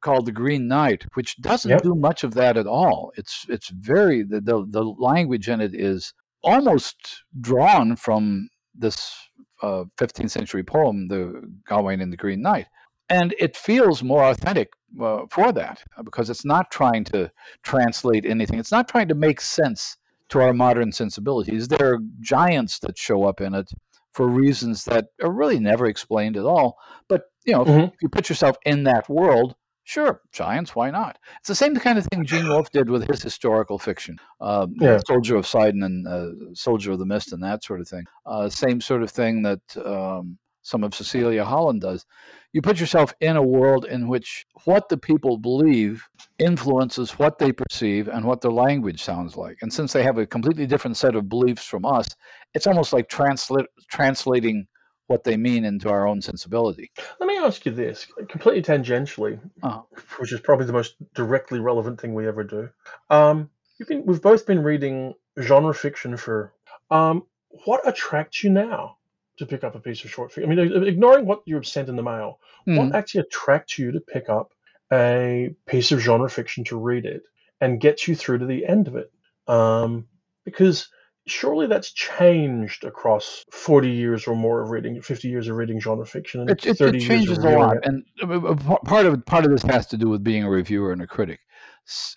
[0.00, 1.82] called The Green Knight, which doesn't yep.
[1.82, 3.12] do much of that at all.
[3.16, 9.27] It's it's very the, the, the language in it is almost drawn from this
[9.62, 12.66] uh, 15th century poem, The Gawain and the Green Knight
[13.10, 17.30] and it feels more authentic uh, for that because it's not trying to
[17.62, 18.58] translate anything.
[18.58, 19.96] It's not trying to make sense
[20.30, 21.68] to our modern sensibilities.
[21.68, 23.70] There are giants that show up in it
[24.12, 26.76] for reasons that are really never explained at all.
[27.08, 27.84] But you know, mm-hmm.
[27.84, 29.54] if you put yourself in that world,
[29.88, 31.18] sure, giants, why not?
[31.38, 34.98] It's the same kind of thing Gene Wolfe did with his historical fiction, uh, yeah.
[35.07, 38.05] Soldier of Sidon and uh, Soldier of the Mist and that sort of thing.
[38.27, 39.61] Uh, same sort of thing that.
[39.85, 42.05] Um, some of Cecilia Holland does.
[42.53, 46.07] You put yourself in a world in which what the people believe
[46.38, 49.57] influences what they perceive and what their language sounds like.
[49.62, 52.07] And since they have a completely different set of beliefs from us,
[52.53, 54.66] it's almost like transla- translating
[55.08, 56.90] what they mean into our own sensibility.
[57.18, 59.82] Let me ask you this, completely tangentially, Uh-huh.
[60.18, 62.68] which is probably the most directly relevant thing we ever do.
[63.10, 66.52] Um, you've been, we've both been reading genre fiction for.
[66.90, 67.26] Um,
[67.64, 68.98] what attracts you now
[69.38, 70.52] to pick up a piece of short fiction?
[70.52, 72.76] I mean, ignoring what you're sent in the mail, Mhm.
[72.76, 74.52] what actually attracts you to pick up
[74.92, 77.22] a piece of genre fiction to read it
[77.60, 79.10] and gets you through to the end of it?
[79.46, 80.06] Um,
[80.44, 80.90] because
[81.30, 86.06] surely that's changed across 40 years or more of reading 50 years of reading genre
[86.06, 87.84] fiction and It, it, 30 it years changes a lot, it.
[87.84, 90.50] and uh, uh, p- part of part of this has to do with being a
[90.50, 91.40] reviewer and a critic.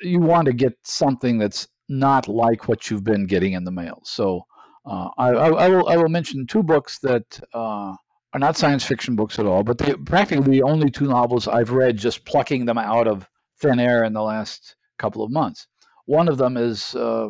[0.01, 4.01] You want to get something that's not like what you've been getting in the mail.
[4.03, 4.45] So
[4.85, 7.95] uh, I, I, I will I will mention two books that uh,
[8.33, 11.71] are not science fiction books at all, but they practically the only two novels I've
[11.71, 13.27] read just plucking them out of
[13.59, 15.67] thin air in the last couple of months.
[16.05, 17.29] One of them is uh,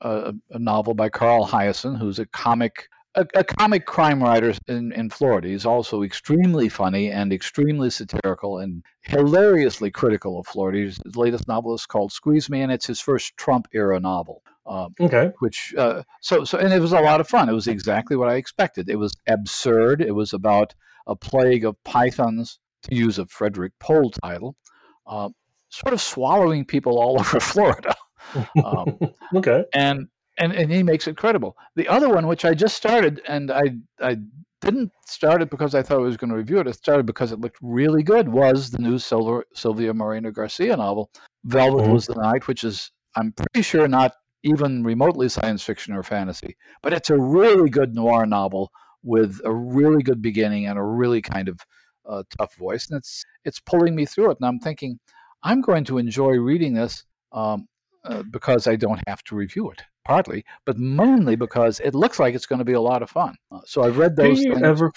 [0.00, 4.92] a, a novel by Carl Hiaasen, who's a comic a, a comic crime writer in,
[4.92, 5.48] in Florida.
[5.48, 10.78] He's also extremely funny and extremely satirical and hilariously critical of Florida.
[10.78, 14.42] His, latest novel is called Squeeze Me, and it's his first Trump era novel.
[14.66, 15.32] Um, Okay.
[15.40, 17.48] which uh, so so and it was a lot of fun.
[17.48, 18.88] It was exactly what I expected.
[18.88, 20.00] It was absurd.
[20.00, 20.74] It was about
[21.06, 24.56] a plague of pythons, to use a Frederik Pohl title,
[25.06, 25.30] uh,
[25.68, 27.94] sort of swallowing people all over Florida.
[28.64, 28.98] Um,
[29.34, 29.64] okay.
[29.74, 31.56] and and and he makes it credible.
[31.76, 34.16] The other one, which I just started, and I I
[34.60, 36.68] didn't start it because I thought I was going to review it.
[36.68, 38.28] I started because it looked really good.
[38.28, 41.10] Was the new Silver, Silvia Moreno Garcia novel,
[41.44, 41.92] Velvet Mhm.
[41.92, 46.56] Was the Night, which is I'm pretty sure not even remotely science fiction or fantasy,
[46.82, 48.70] but it's a really good noir novel
[49.02, 51.58] with a really good beginning and a really kind of
[52.06, 54.38] uh, tough voice, and it's it's pulling me through it.
[54.40, 54.98] And I'm thinking,
[55.42, 57.04] I'm going to enjoy reading this.
[57.32, 57.66] Um,
[58.04, 62.34] uh, because I don't have to review it, partly, but mainly because it looks like
[62.34, 63.36] it's going to be a lot of fun.
[63.52, 64.64] Uh, so I've read Do those you things.
[64.66, 64.92] ever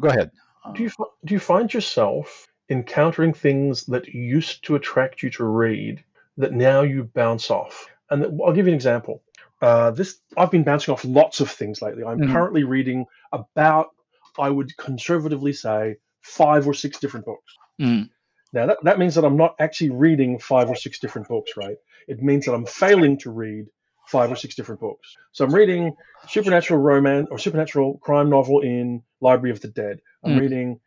[0.00, 0.30] Go ahead.
[0.64, 0.90] Uh, do you
[1.24, 6.02] do you find yourself encountering things that used to attract you to read
[6.36, 7.88] that now you bounce off?
[8.10, 9.22] And I'll give you an example.
[9.60, 12.04] Uh, this I've been bouncing off lots of things lately.
[12.04, 12.32] I'm Mhm.
[12.32, 13.90] currently reading about
[14.38, 17.54] I would conservatively say five or six different books.
[17.80, 18.08] mm,
[18.52, 21.76] Now that, that means that I'm not actually reading five or six different books, right?
[22.08, 23.66] It means that I'm failing to read
[24.06, 25.16] five or six different books.
[25.32, 25.94] So I'm reading
[26.28, 30.00] supernatural romance or supernatural crime novel in Library of the Dead.
[30.24, 30.40] I'm Mm.
[30.40, 30.80] reading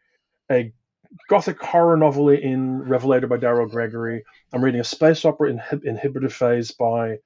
[0.52, 0.74] a
[1.30, 4.24] gothic horror novel in Revelator by Daryl Gregory.
[4.54, 7.18] I'm reading a space opera in Inhibitor Phase by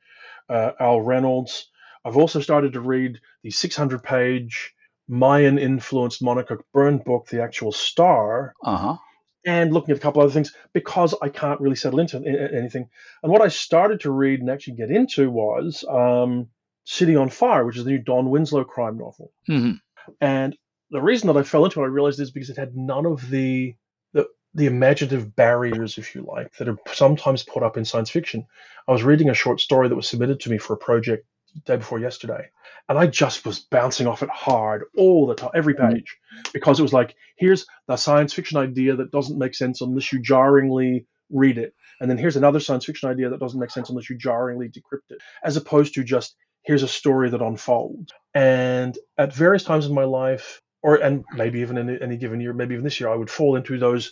[0.48, 1.70] uh, Al Reynolds.
[2.06, 4.74] I've also started to read the 600 page
[5.08, 8.98] Mayan influenced Monica Byrne book, The Actual Star uh huh.
[9.46, 12.90] And looking at a couple other things because I can't really settle into anything.
[13.24, 16.48] And what I started to read and actually get into was um,
[16.86, 19.32] City on Fire, which is the new Don Winslow crime novel.
[19.48, 19.74] hmm
[20.20, 20.58] And
[20.92, 23.30] the reason that I fell into it, I realized, is because it had none of
[23.30, 23.76] the
[24.14, 28.46] the, the imaginative barriers, if you like, that are sometimes put up in science fiction.
[28.88, 31.28] I was reading a short story that was submitted to me for a project
[31.66, 32.50] day before yesterday,
[32.88, 35.94] and I just was bouncing off it hard all the time, every Mhm.
[35.94, 36.18] page,
[36.54, 40.20] because it was like, here's the science fiction idea that doesn't make sense unless you
[40.20, 44.10] jarringly read it, and then here's another science fiction idea that doesn't make sense unless
[44.10, 48.12] you jarringly decrypt it, as opposed to just here's a story that unfolds.
[48.34, 52.54] And at various times in my life, or and maybe even in any given year,
[52.54, 54.12] maybe even this year, I would fall into those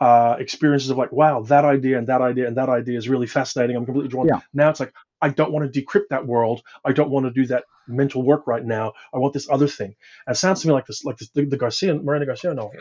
[0.00, 3.26] uh, experiences of like, wow, that idea and that idea and that idea is really
[3.26, 3.76] fascinating.
[3.76, 4.28] I'm completely drawn.
[4.28, 4.40] Yeah.
[4.54, 6.62] Now it's like I don't want to decrypt that world.
[6.84, 8.92] I don't want to do that mental work right now.
[9.14, 9.94] I want this other thing.
[10.26, 12.72] And it sounds to me like this, like this, the, the Garcia Moreno Garcia novel.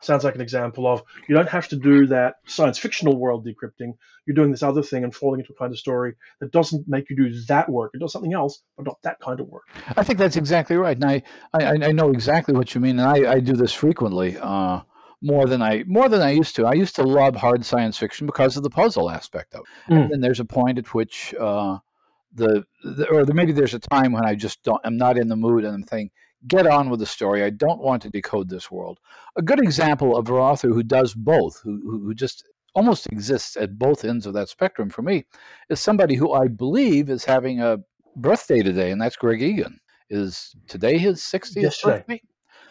[0.00, 3.92] Sounds like an example of you don't have to do that science fictional world decrypting.
[4.26, 7.08] You're doing this other thing and falling into a kind of story that doesn't make
[7.08, 7.92] you do that work.
[7.94, 9.62] It does something else, but not that kind of work.
[9.96, 11.22] I think that's exactly right, and I,
[11.54, 14.80] I, I know exactly what you mean, and I, I do this frequently, uh,
[15.22, 16.66] more than I more than I used to.
[16.66, 19.92] I used to love hard science fiction because of the puzzle aspect of it.
[19.92, 20.02] Mm.
[20.02, 21.78] And then there's a point at which uh,
[22.34, 24.80] the, the or the, maybe there's a time when I just don't.
[24.84, 26.10] I'm not in the mood, and I'm thinking,
[26.48, 27.44] get on with the story.
[27.44, 28.98] I don't want to decode this world.
[29.36, 33.78] A good example of an author who does both, who who just almost exists at
[33.78, 35.24] both ends of that spectrum for me,
[35.68, 37.78] is somebody who I believe is having a
[38.16, 39.78] birthday today, and that's Greg Egan.
[40.10, 41.96] Is today his 60th Yesterday.
[41.98, 42.22] birthday?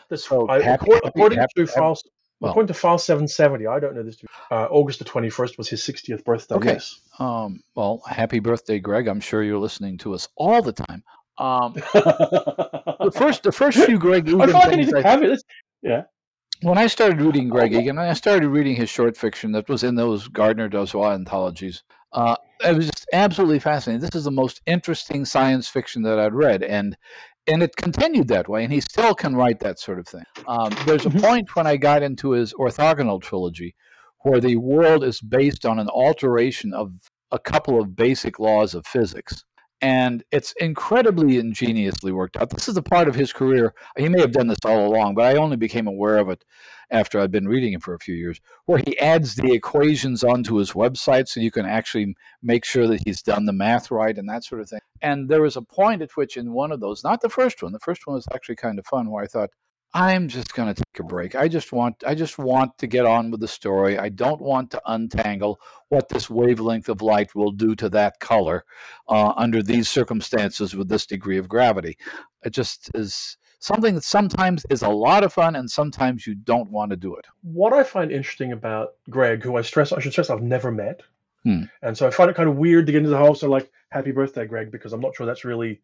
[0.09, 1.97] That's So happy- according, happy- according happy- to file,
[2.41, 2.51] well.
[2.51, 4.21] according to file 770, I don't know this.
[4.49, 6.56] Uh, August the 21st was his 60th birthday.
[6.56, 6.73] Okay.
[6.73, 6.99] Yes.
[7.19, 9.08] Um, well, happy birthday, Greg.
[9.08, 11.04] I'm sure you're listening to us all the time.
[11.38, 15.41] Um, the first, the first few Greg I feel like I need to have it.
[15.82, 16.04] Yeah.
[16.62, 19.95] when I started reading Greg Egan, I started reading his short fiction that was in
[19.95, 21.84] those Gardner Dozois anthologies.
[22.13, 24.01] Uh, it was just absolutely fascinating.
[24.01, 26.97] This is the most interesting science fiction that I'd read, and
[27.47, 28.63] and it continued that way.
[28.63, 30.23] And he still can write that sort of thing.
[30.47, 31.21] Um, there's a Mhm.
[31.21, 33.75] point when I got into his orthogonal trilogy,
[34.19, 36.91] where the world is based on an alteration of
[37.32, 39.43] a couple of basic laws of physics.
[39.84, 42.51] And it's incredibly ingeniously worked out.
[42.51, 43.73] This is a part of his career.
[43.97, 46.45] He may have done this all along, but I only became aware of it
[46.91, 50.56] after I'd been reading him for a few years, where he adds the equations onto
[50.56, 54.30] his website so you can actually make sure that he's done the math right and
[54.30, 54.82] that sort of thing.
[55.01, 57.71] And there was a point at which, in one of those, not the first one,
[57.71, 59.49] the first one was actually kind of fun, where I thought,
[59.93, 61.36] I'm just going to take a break.
[61.36, 63.99] I just want I just want to get on with the story.
[63.99, 68.63] I don't want to untangle what this wavelength of light will do to that color
[69.10, 71.97] uh, under these circumstances with this degree of gravity.
[72.45, 76.69] It just is something that sometimes is a lot of fun and sometimes you don't
[76.69, 77.26] want to do it.
[77.43, 81.02] What I find interesting about Greg, who I stress, I should stress, I've never met,
[81.43, 81.63] Hmm.
[81.82, 83.52] and so I find it kind of weird to get into the whole sort of
[83.52, 85.80] like "Happy Birthday, Greg," because I'm not sure that's really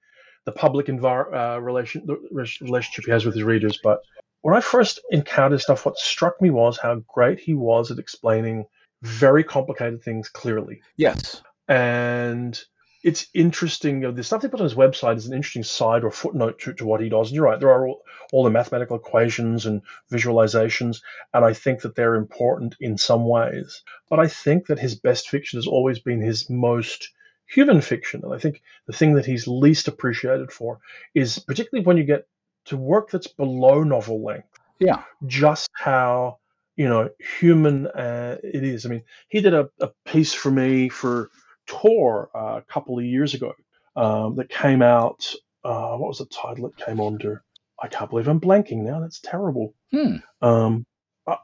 [0.45, 2.17] the public envir- uh, relation the
[2.61, 3.79] relationship he has with his readers.
[3.83, 4.01] But
[4.41, 8.65] when I first encountered stuff, what struck me was how great he was at explaining
[9.03, 10.81] very complicated things clearly.
[10.95, 11.41] Yes.
[11.69, 12.63] and
[13.03, 14.01] it's interesting.
[14.01, 16.59] You know, the stuff they put on his website is an interesting side or footnote
[16.59, 17.27] to, to what he does.
[17.29, 18.01] And you're right, there are all,
[18.33, 19.81] all the mathematical equations and
[20.11, 21.01] visualizations,
[21.33, 23.83] and I think that they're important in some ways.
[24.09, 27.11] But I think that his best fiction has always been his most
[27.45, 28.21] human fiction.
[28.23, 30.79] And I think the thing that he's least appreciated for
[31.15, 32.27] is particularly when you get
[32.65, 35.03] to work that's below novel length Yeah.
[35.25, 36.39] just how
[36.75, 38.85] you know human uh, it is.
[38.85, 41.29] I mean, he did a, a piece for me for
[41.67, 43.53] Tor uh, a couple of years ago
[43.95, 45.33] um, that came out.
[45.63, 47.43] Uh, what was the title it came under?
[47.81, 48.99] I can't believe I'm blanking now.
[48.99, 49.73] That's terrible.
[49.91, 50.15] Hmm.
[50.41, 50.85] Um,
[51.27, 51.37] I,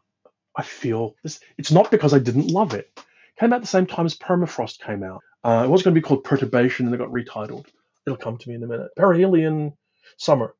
[0.55, 1.39] I feel this.
[1.57, 2.89] It's not because I didn't love it.
[3.39, 5.21] Came out the same time as Permafrost came out.
[5.43, 7.65] Uh, it was going to be called Perturbation, and it got retitled.
[8.05, 8.89] It'll come to me in a minute.
[8.97, 9.73] Perihelion
[10.17, 10.55] Summer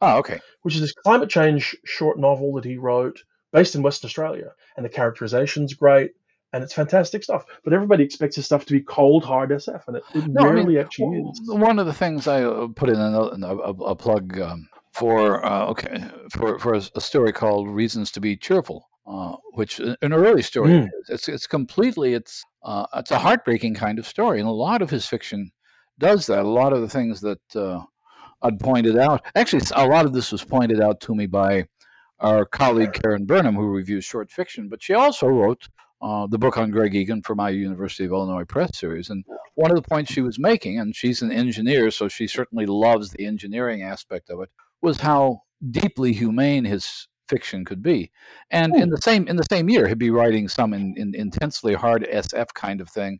[0.00, 0.40] Oh, okay.
[0.62, 4.52] which is this climate change short novel that he wrote based in Western Australia.
[4.76, 6.10] And the characterization's great
[6.52, 7.44] and it's fantastic stuff.
[7.64, 10.50] But everybody expects his stuff to be cold, hard SF, and it, it No, I
[10.50, 11.40] rarely mean, actually is.
[11.46, 15.66] One of the things I uh, put in a, a, a, plug um, for uh,
[15.66, 20.12] okay for for a, a story called "Reasons to Be Cheerful," uh, which in an
[20.12, 20.88] early story Mm.
[21.08, 24.90] It's it's completely it's uh, it's a heartbreaking kind of story, and a lot of
[24.90, 25.50] his fiction
[25.98, 26.40] does that.
[26.40, 27.82] A lot of the things that uh,
[28.42, 31.66] I'd pointed out, actually, a lot of this was pointed out to me by
[32.20, 35.68] our colleague Karen Burnham, who reviews short fiction, but she also wrote.
[36.06, 39.24] Uh, the book on Greg Egan for my University of Illinois Press series, and
[39.56, 43.10] one of the points she was making, and she's an engineer, so she certainly loves
[43.10, 44.48] the engineering aspect of it,
[44.80, 48.12] was how deeply humane his fiction could be.
[48.52, 51.74] And in the same in the same year, he'd be writing some in, in intensely
[51.74, 53.18] hard SF kind of thing,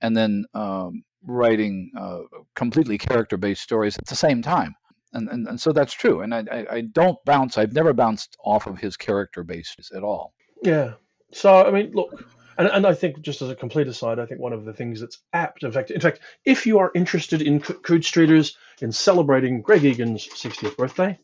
[0.00, 2.22] and then um, writing uh,
[2.56, 4.74] completely character based stories at the same time.
[5.12, 6.22] And, and, and so that's true.
[6.22, 7.58] And I, I, I don't bounce.
[7.58, 10.34] I've never bounced off of his character bases at all.
[10.64, 10.94] Yeah.
[11.34, 12.24] So I mean, look,
[12.56, 15.00] and, and I think just as a complete aside, I think one of the things
[15.00, 18.92] that's apt, in fact, in fact, if you are interested in C- Coode Streeters in
[18.92, 21.18] celebrating Greg Egan's 60th birthday,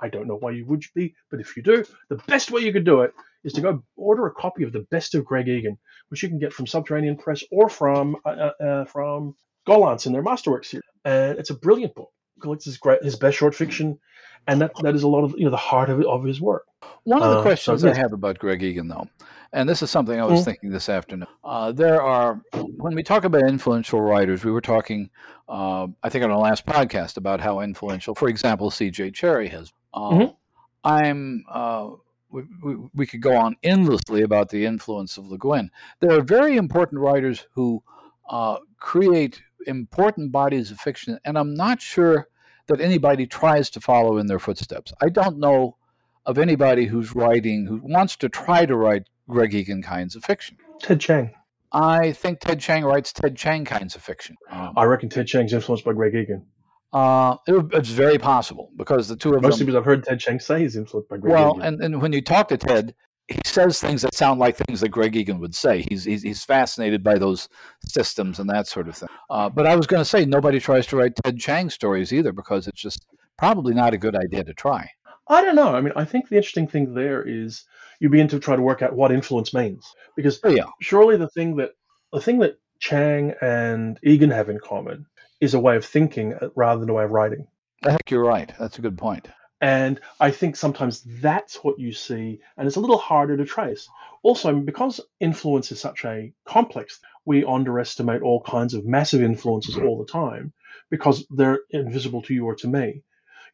[0.00, 2.72] I don't know why you would be, but if you do, the best way you
[2.72, 5.78] could do it is to go order a copy of the Best of Greg Egan,
[6.08, 9.34] which you can get from Subterranean Press or from uh, uh, uh, from
[9.66, 10.84] Gollancz in their Masterworks series.
[11.04, 12.10] And it's a brilliant book.
[12.40, 13.98] Collects his great, his best short fiction,
[14.46, 16.64] and that, that is a lot of you know the heart of, of his work.
[17.04, 17.96] One of the Uh, questions yes.
[17.96, 19.08] I have about Greg Egan, though,
[19.52, 20.44] and this is something I was Mm.
[20.44, 21.28] thinking this afternoon.
[21.44, 22.40] Uh, there are,
[22.76, 25.08] when we talk about influential writers, we were talking,
[25.48, 29.12] uh, I think, on our last podcast about how influential, for example, C.J.
[29.12, 29.72] Cherryh has.
[29.94, 30.36] Uh, Mhm.
[30.84, 31.44] I'm.
[31.50, 31.90] Uh,
[32.28, 35.70] we, we, we could go on endlessly about the influence of Le Guin.
[36.00, 37.82] There are very important writers who
[38.28, 42.28] uh, create important bodies of fiction, and I'm not sure
[42.68, 44.92] that anybody tries to follow in their footsteps.
[45.00, 45.76] I don't know
[46.24, 50.56] of anybody who's writing who wants to try to write Greg Egan kinds of fiction.
[50.80, 51.30] Ted Chiang.
[51.72, 54.36] I think Ted Chiang writes Ted Chiang kinds of fiction.
[54.50, 56.44] Um, I reckon Ted Chiang's influenced by Greg Egan.
[56.92, 60.18] uh, it- it's very possible because the two of them Mostly because I've heard Ted
[60.20, 61.62] Chiang say he's influenced by Greg Well, Egan.
[61.62, 62.94] and, and when you talk to Ted,
[63.28, 65.84] he says things that sound like things that Greg Egan would say.
[65.88, 67.48] He's he's, he's fascinated by those
[67.84, 69.08] systems and that sort of thing.
[69.30, 72.32] Uh, but I was going to say nobody tries to write Ted Chiang stories either
[72.32, 74.90] because it's just probably not a good idea to try.
[75.28, 75.74] I don't know.
[75.74, 77.64] I mean, I think the interesting thing there is
[77.98, 79.92] you begin to try to work out what influence means.
[80.14, 81.72] Because Oh yeah, surely the thing that
[82.12, 85.06] the thing that Chiang and Egan have in common
[85.40, 87.46] is a way of thinking uh, rather than a way of writing.
[87.84, 88.52] I think you're right.
[88.58, 89.28] That's a good point.
[89.60, 93.88] And I think sometimes that's what you see, and it's a little harder to trace.
[94.22, 99.98] Also, because influence is such a complex, we underestimate all kinds of massive influences all
[99.98, 100.52] the time
[100.90, 102.86] because they're invisible to you or to me.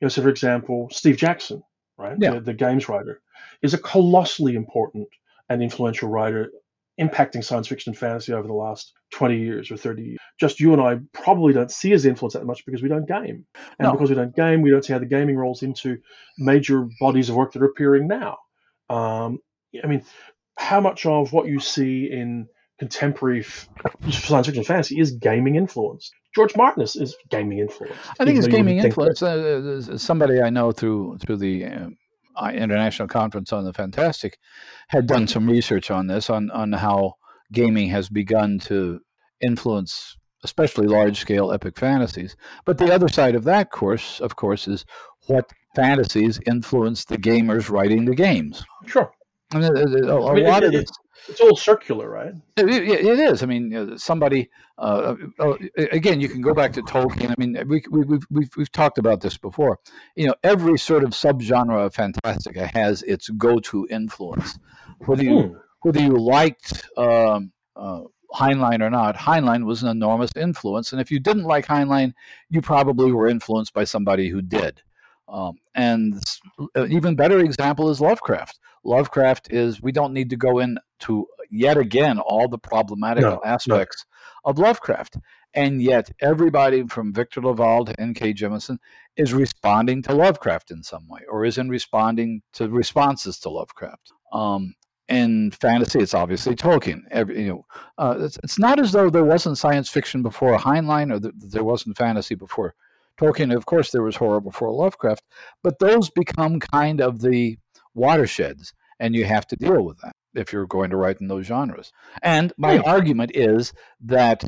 [0.00, 1.62] You know, so for example, Steve Jackson,
[1.96, 2.34] right, Yeah.
[2.34, 3.20] the, the games writer,
[3.62, 5.08] is a colossally important
[5.48, 6.50] and influential writer
[7.00, 10.18] impacting science fiction and fantasy over the last 20 years or 30 years.
[10.38, 13.46] Just you and I probably don't see his influence that much because we don't game.
[13.78, 13.92] And No.
[13.92, 15.98] because we don't game, we don't see how the gaming rolls into
[16.38, 18.36] major bodies of work that are appearing now.
[18.90, 19.38] Um,
[19.82, 20.04] I mean,
[20.58, 22.46] how much of what you see in
[22.78, 23.68] contemporary f-
[24.10, 26.10] science fiction and fantasy is gaming influence?
[26.34, 27.94] George Martin is, gaming influence.
[28.20, 29.22] I think it's gaming influence.
[29.22, 31.96] Uh, uh, somebody I know through through the uh, I-
[32.34, 34.38] Uh, international conference on the Fantastic
[34.88, 37.14] had done some research on this on on how
[37.52, 39.00] gaming has begun to
[39.42, 42.36] influence, especially large scale epic fantasies.
[42.64, 44.84] But the other side of that course, of course, is
[45.26, 48.64] what fantasies influence the gamers writing the games.
[48.86, 49.10] Sure.
[49.54, 50.90] A, a- uh, uh, a I mean, lot it- of it- this
[51.28, 52.34] It's all circular, right?
[52.56, 53.42] it, it- it is.
[53.42, 54.50] I mean, somebody.
[54.78, 55.54] Uh, uh,
[55.92, 57.30] again, you can go back to Tolkien.
[57.30, 59.78] I mean, we, we, we've we've we've talked about this before.
[60.16, 64.58] You know, every sort of subgenre of fantastica has its go-to influence.
[65.06, 65.54] Whether you Hmm.
[65.82, 68.02] whether you liked um, uh,
[68.34, 70.92] Heinlein or not, Heinlein was an enormous influence.
[70.92, 72.14] And if you didn't like Heinlein,
[72.50, 74.82] you probably were influenced by somebody who did.
[75.32, 76.22] Um, and
[76.74, 78.58] an even better example is Lovecraft.
[78.84, 83.40] Lovecraft is, we don't need to go into yet again all the problematic No, no.
[83.44, 84.04] aspects
[84.44, 85.16] of Lovecraft.
[85.54, 88.34] And yet, everybody from Victor LaValle to N.K.
[88.34, 88.78] Jemisin
[89.16, 94.12] is responding to Lovecraft in some way, or is in responding to responses to Lovecraft.
[94.32, 94.74] Um,
[95.08, 97.02] in fantasy, it's obviously Tolkien.
[97.10, 97.66] Every, you know,
[97.98, 101.98] uh, it's, it's not as though there wasn't science fiction before Heinlein, or there wasn't
[101.98, 102.74] fantasy before
[103.20, 103.54] Tolkien.
[103.54, 105.24] Of course, there was horror before Lovecraft,
[105.62, 107.58] but those become kind of the
[107.94, 111.46] watersheds, and you have to deal with that if you're going to write in those
[111.46, 111.92] genres.
[112.22, 112.88] And my Hmm.
[112.88, 114.42] argument is that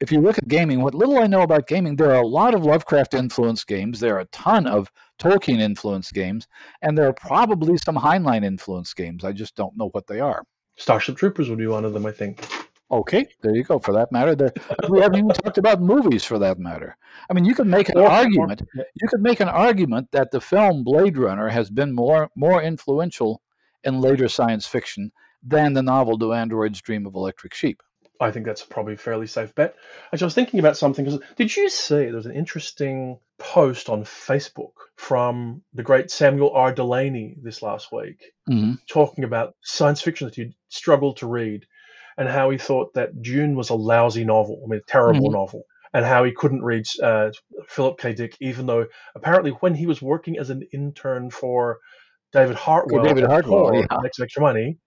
[0.00, 2.54] if you look at gaming, what little I know about gaming, there are a lot
[2.54, 4.00] of Lovecraft influenced games.
[4.00, 4.90] There are a ton of
[5.20, 6.48] Tolkien influenced games,
[6.82, 9.24] and there are probably some Heinlein influenced games.
[9.24, 10.42] I just don't know what they are.
[10.76, 12.48] Starship Troopers would be one of them, I think.
[12.92, 13.78] Okay, there you go.
[13.78, 14.52] For that matter, there,
[14.88, 16.24] we haven't even talked about movies.
[16.24, 16.96] For that matter,
[17.28, 18.62] I mean, you could make an Or- argument.
[18.74, 23.42] You could make an argument that the film Blade Runner has been more more influential
[23.84, 25.12] in later science fiction
[25.42, 27.80] than the novel Do Androids Dream of Electric Sheep?
[28.22, 29.76] I think that's probably a fairly safe bet.
[30.12, 33.88] Actually, I was thinking about something because did you see there was an interesting post
[33.88, 36.72] on Facebook from the great Samuel R.
[36.74, 41.64] Delany this last week hmm talking about science fiction that he'd struggled to read
[42.18, 45.32] and how he thought that Dune was a lousy novel, I mean, a terrible Mhm.
[45.32, 47.30] novel, and how he couldn't read uh,
[47.68, 48.12] Philip K.
[48.14, 51.78] Dick, even though apparently when he was working as an intern for
[52.32, 54.00] David Hartwell, David Hartwell, yeah.
[54.00, 54.78] Makes Extra Money,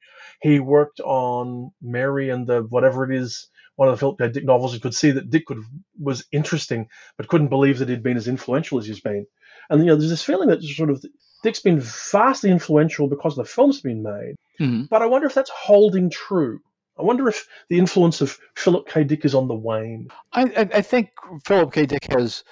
[0.42, 4.30] he worked on Mary and the whatever it is, one of the Philip K.
[4.30, 5.60] Dick novels, and could see that Dick could
[6.00, 9.26] was interesting, but couldn't believe that he'd been as influential as he's been.
[9.70, 11.04] And you know, there's this feeling that sort of
[11.44, 14.36] Dick's been vastly influential because the film's been made.
[14.60, 16.60] hmm But I wonder if that's holding true.
[16.98, 19.04] I wonder if the influence of Philip K.
[19.04, 20.10] Dick is on the wane.
[20.34, 21.10] I, I, think
[21.46, 21.86] Philip K.
[21.86, 22.44] Dick has,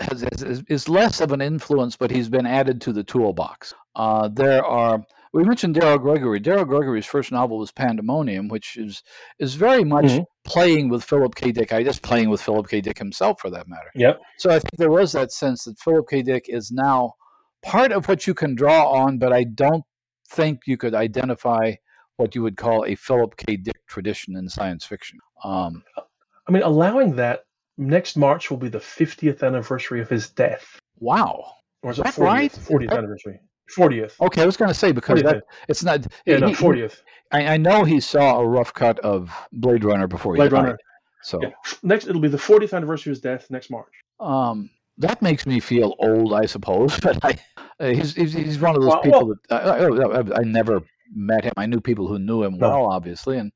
[0.00, 3.72] has, has is less of an influence, but he's been added to the toolbox.
[3.94, 6.40] Uh, there are we mentioned Daryl Gregory.
[6.40, 9.02] Daryl Gregory's first novel was Pandemonium, which is
[9.38, 10.24] is very much Mhm.
[10.44, 11.52] playing with Philip K.
[11.52, 11.72] Dick.
[11.72, 12.80] I just playing with Philip K.
[12.80, 13.90] Dick himself, for that matter.
[13.94, 14.20] Yep.
[14.38, 16.22] So I think there was that sense that Philip K.
[16.22, 17.14] Dick is now
[17.62, 19.84] part of what you can draw on, but I don't
[20.28, 21.74] think you could identify
[22.22, 23.56] what you would call a Philip K.
[23.56, 25.18] Dick tradition in science fiction.
[25.44, 25.82] Um,
[26.48, 27.44] I mean, allowing that
[27.78, 30.78] next March will be the 50th anniversary of his death.
[30.98, 31.44] wow.
[31.84, 32.18] Or is it That 40th?
[32.24, 32.52] right?
[32.52, 33.40] 40th That- anniversary.
[33.76, 34.20] 40th.
[34.20, 35.24] Okay, I was going to say because 40th.
[35.24, 36.06] that it's not.
[36.26, 37.00] yeah, he- no, 40th.
[37.32, 40.62] I, I know he saw a rough cut of Blade Runner before he Blade died.
[40.62, 40.78] Runner.
[41.24, 41.50] So Yeah.
[41.82, 43.92] Next, it'll be the 40th anniversary of his death next March.
[44.20, 47.00] um, that makes me feel old, I suppose.
[47.02, 47.38] But I,
[47.80, 50.82] uh, he's, he's he's one of those Well, people that I, I, I- I never
[51.10, 51.52] met him.
[51.56, 53.52] I knew people who knew him well, obviously, and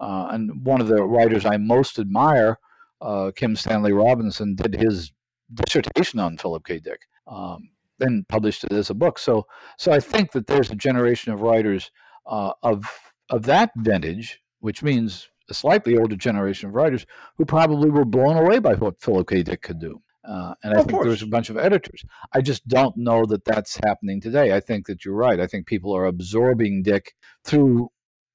[0.00, 2.58] uh, and one of the writers I most admire,
[3.00, 5.12] uh, Kim Stanley Robinson, did his
[5.52, 6.78] dissertation on Philip K.
[6.78, 7.00] Dick.
[7.26, 9.18] Um, then published it as a book.
[9.18, 9.46] So,
[9.76, 11.90] so I think that there's a generation of writers
[12.26, 12.84] uh, of
[13.28, 18.36] of that vintage, which means a slightly older generation of writers who probably were blown
[18.36, 19.42] away by what Philip K.
[19.42, 20.00] Dick could do.
[20.30, 22.04] Uh, and I Of think there's a bunch of editors.
[22.32, 24.54] I just don't know that that's happening today.
[24.54, 25.40] I think that you're right.
[25.40, 27.14] I think people are absorbing Dick
[27.44, 27.90] through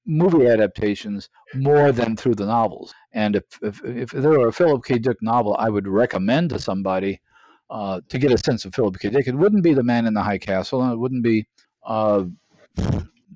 [0.05, 2.93] movie adaptations more than through the novels.
[3.13, 4.97] And if if, if there were a Philip K.
[4.99, 7.21] Dick novel, I would recommend to somebody
[7.69, 9.09] uh, to get a sense of Philip K.
[9.09, 9.27] Dick.
[9.27, 11.47] It wouldn't be The Man in the High Castle, and it wouldn't be
[11.85, 12.25] uh,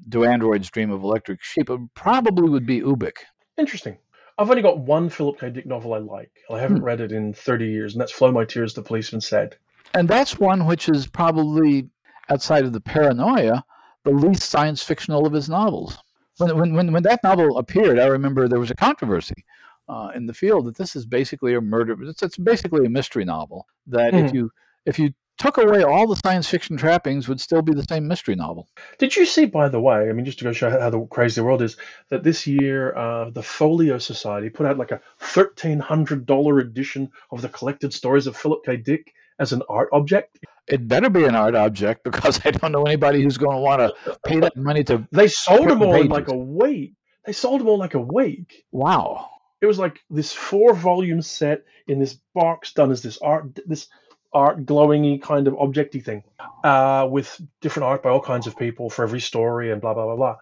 [0.10, 1.70] Do Androids Dream of Electric Sheep.
[1.70, 3.20] It probably would be Ubik.
[3.57, 3.97] Interesting.
[4.40, 5.50] I've only got one Philip K.
[5.50, 6.32] Dick novel I like.
[6.50, 6.84] I haven't hmm.
[6.84, 9.58] read it in 30 years, and that's Flow My Tears, The Policeman Said.
[9.94, 11.90] And that's one which is probably,
[12.30, 13.66] outside of the paranoia,
[14.06, 15.98] the least science fictional of his novels.
[16.38, 19.44] When, when, when, when that novel appeared, I remember there was a controversy
[19.90, 21.98] uh, in the field that this is basically a murder.
[22.04, 23.68] It's, it's basically a mystery novel.
[23.88, 24.24] That mm.
[24.24, 24.38] if hmm.
[24.38, 24.52] you
[24.86, 28.36] if you took away all the science fiction trappings, would still be the same mystery
[28.36, 28.68] novel.
[29.00, 30.10] Did you see, by the way?
[30.10, 31.78] I mean, just to go show how the crazy the world is,
[32.10, 37.10] that this year uh, the Folio Society put out like a thirteen hundred dollar edition
[37.32, 38.78] of the collected stories of Philip K.
[38.78, 40.40] Dick as an art object.
[40.68, 43.82] It better be an art object because I don't know anybody who's going to want
[43.82, 45.08] to pay that money to.
[45.12, 46.94] They sold them all in like a week.
[47.26, 48.66] They sold them all like a week.
[48.72, 49.30] Wow
[49.62, 53.88] it was like this four volume set in this box done as this art this
[54.34, 56.24] art glowingy kind of objecty thing
[56.64, 60.06] uh, with different art by all kinds of people for every story and blah blah
[60.06, 60.36] blah blah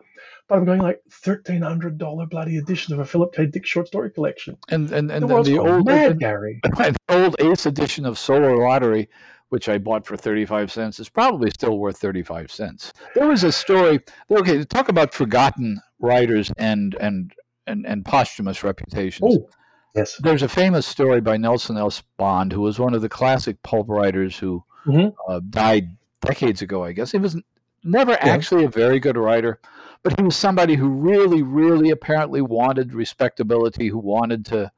[0.48, 3.46] but I'm going like thirteen hundred dollar bloody edition of a Philip K.
[3.46, 4.58] Dick short story collection.
[4.70, 6.62] And and and the, the old mad, Gary.
[6.78, 9.10] The old Ace edition of Solar Lottery,
[9.50, 12.94] which I bought for thirty five cents, is probably still worth thirty five cents.
[13.14, 14.00] There was a story.
[14.32, 17.34] Okay, talk about forgotten writers and and
[17.66, 19.38] and, and posthumous reputations.
[19.38, 19.50] Oh,
[19.96, 20.18] yes.
[20.18, 22.02] There's a famous story by Nelson S.
[22.18, 25.10] Bond, who was one of the classic pulp writers who mm-hmm.
[25.32, 27.12] uh, died decades ago, I guess.
[27.12, 27.40] He was
[27.84, 28.28] never yeah.
[28.28, 29.60] actually a very good writer,
[30.04, 34.72] but he was somebody who really, really apparently wanted respectability, who wanted to.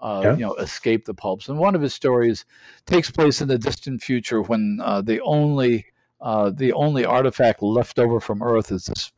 [0.00, 0.32] Uh, yeah.
[0.34, 1.48] you know, escape the pulps.
[1.48, 2.44] And one of his stories
[2.84, 5.86] takes place in the distant future when uh, the only
[6.20, 9.12] uh, the only artifact left over from Earth is this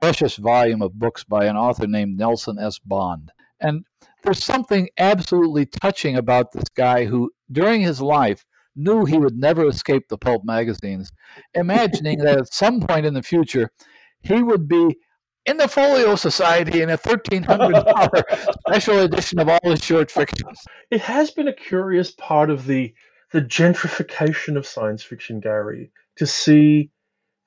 [0.00, 2.78] precious volume of books by an author named Nelson S.
[2.78, 3.32] Bond.
[3.60, 3.84] And
[4.22, 8.44] there's something absolutely touching about this guy who, during his life,
[8.76, 11.12] knew he would never escape the pulp magazines,
[11.54, 13.70] imagining that at some point in the future,
[14.22, 14.96] he would be
[15.46, 20.58] in the Folio Society in a $1,300 special edition of all his short fictions.
[20.90, 22.94] It has been a curious part of the,
[23.32, 26.90] the gentrification of science fiction, Gary, to see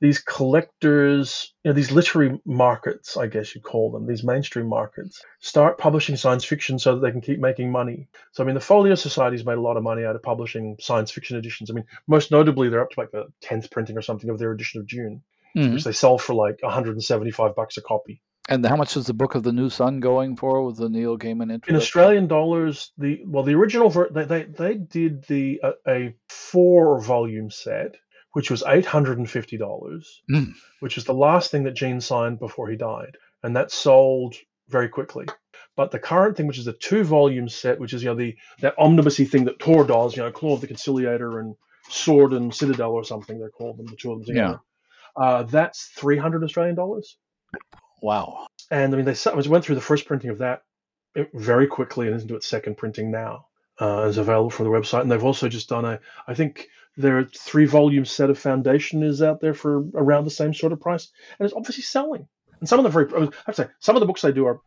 [0.04, 5.24] these collectors, you know, these literary markets, I guess you'd call them, these mainstream markets,
[5.40, 8.10] start publishing science fiction so that they can keep making money.
[8.34, 11.10] So, I mean, the Folio Society's made a lot of money out of publishing science
[11.10, 11.72] fiction editions.
[11.72, 14.52] I mean, most notably, they're up to like the 10th printing or something of their
[14.52, 15.22] edition of Dune,
[15.56, 15.74] mm-hmm.
[15.74, 18.22] which they sell for like 175 bucks a copy.
[18.50, 21.18] And how much is the Book of the New Sun going for with the Neil
[21.18, 21.70] Gaiman interest?
[21.70, 26.14] In Australian dollars, the well, the original ver- they, they they did the uh, a
[26.28, 27.96] four volume set
[28.34, 30.54] which was $850, mm.
[30.80, 33.18] which is the last thing that Gene signed before he died.
[33.44, 34.36] And that sold
[34.70, 35.26] very quickly.
[35.76, 38.36] But the current thing, which is a two volume set, which is you know the
[38.60, 41.56] that omnibusy thing that Tor does, you know, Claw of the Conciliator and
[41.90, 44.60] Sword and Citadel or something they're called them, the two of them together.
[45.18, 45.24] Yeah.
[45.24, 47.18] Uh, that's 300 Australian dollars.
[48.02, 48.48] Wow.
[48.72, 50.64] And I mean, they went through the first printing of that
[51.34, 53.48] very quickly and is into its second printing now.
[53.82, 56.68] Uh, is available from the website, and they've also just done a, I think
[56.98, 60.80] their three volume set of Foundation is out there for around the same sort of
[60.80, 62.28] price, and it's obviously selling.
[62.60, 64.46] And some of the very, I have to say, some of the books they do
[64.46, 64.62] are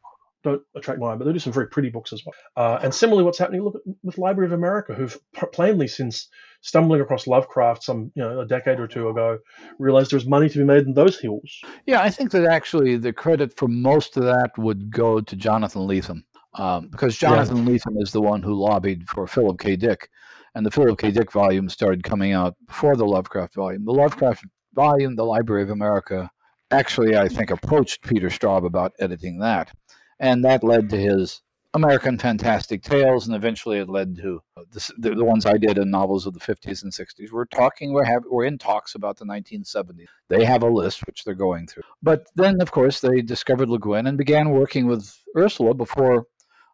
[0.46, 2.34] don't attract my eye, but they do some very pretty books as well.
[2.56, 5.18] Uh, and similarly, what's happening look with Library of America, who've
[5.52, 6.28] plainly since
[6.60, 9.38] stumbling across Lovecraft some you know a decade or two ago,
[9.78, 11.60] realized there's money to be made in those hills.
[11.86, 15.82] Yeah, I think that actually the credit for most of that would go to Jonathan
[15.82, 16.22] Lethem.
[16.54, 17.74] Um, because Jonathan yeah.
[17.74, 19.76] Lethem is the one who lobbied for Philip K.
[19.76, 20.08] Dick
[20.56, 21.10] and the Philip K.
[21.10, 23.84] Dick volume started coming out before the Lovecraft volume.
[23.84, 26.30] The Lovecraft volume, the Library of America,
[26.70, 29.70] actually, I think, approached Peter Straub about editing that.
[30.18, 31.42] And that led to his
[31.74, 34.40] American Fantastic Tales, and eventually it led to
[34.72, 37.30] the, the, the, ones I did in novels of the 50s and 60s.
[37.30, 40.06] We're talking, we're, have, we're in talks about the 1970s.
[40.30, 41.82] They have a list which they're going through.
[42.02, 46.24] But then, of course, they discovered Le Guin and began working with Ursula before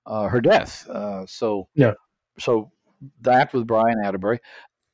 [0.07, 0.89] uh, her death.
[0.89, 1.95] Uh, so, yeah.
[2.39, 2.71] So
[3.21, 4.39] that with Brian Attebery.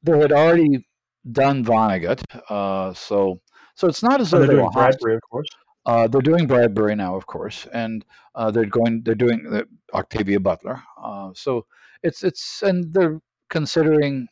[0.02, 0.86] They had already
[1.32, 3.40] done Vonnegut, uh, so
[3.74, 5.48] so it's not as though they're doing Bradbury, of course.
[5.86, 8.04] Uh, they're doing Bradbury now, of course, and
[8.34, 9.02] uh, they're going.
[9.04, 9.62] They're doing uh,
[9.94, 10.82] Octavia Butler.
[11.02, 11.66] Uh, so
[12.02, 14.28] it's it's and they're considering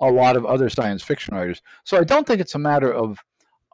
[0.00, 1.60] a lot of other science fiction writers.
[1.84, 3.18] So I don't think it's a matter of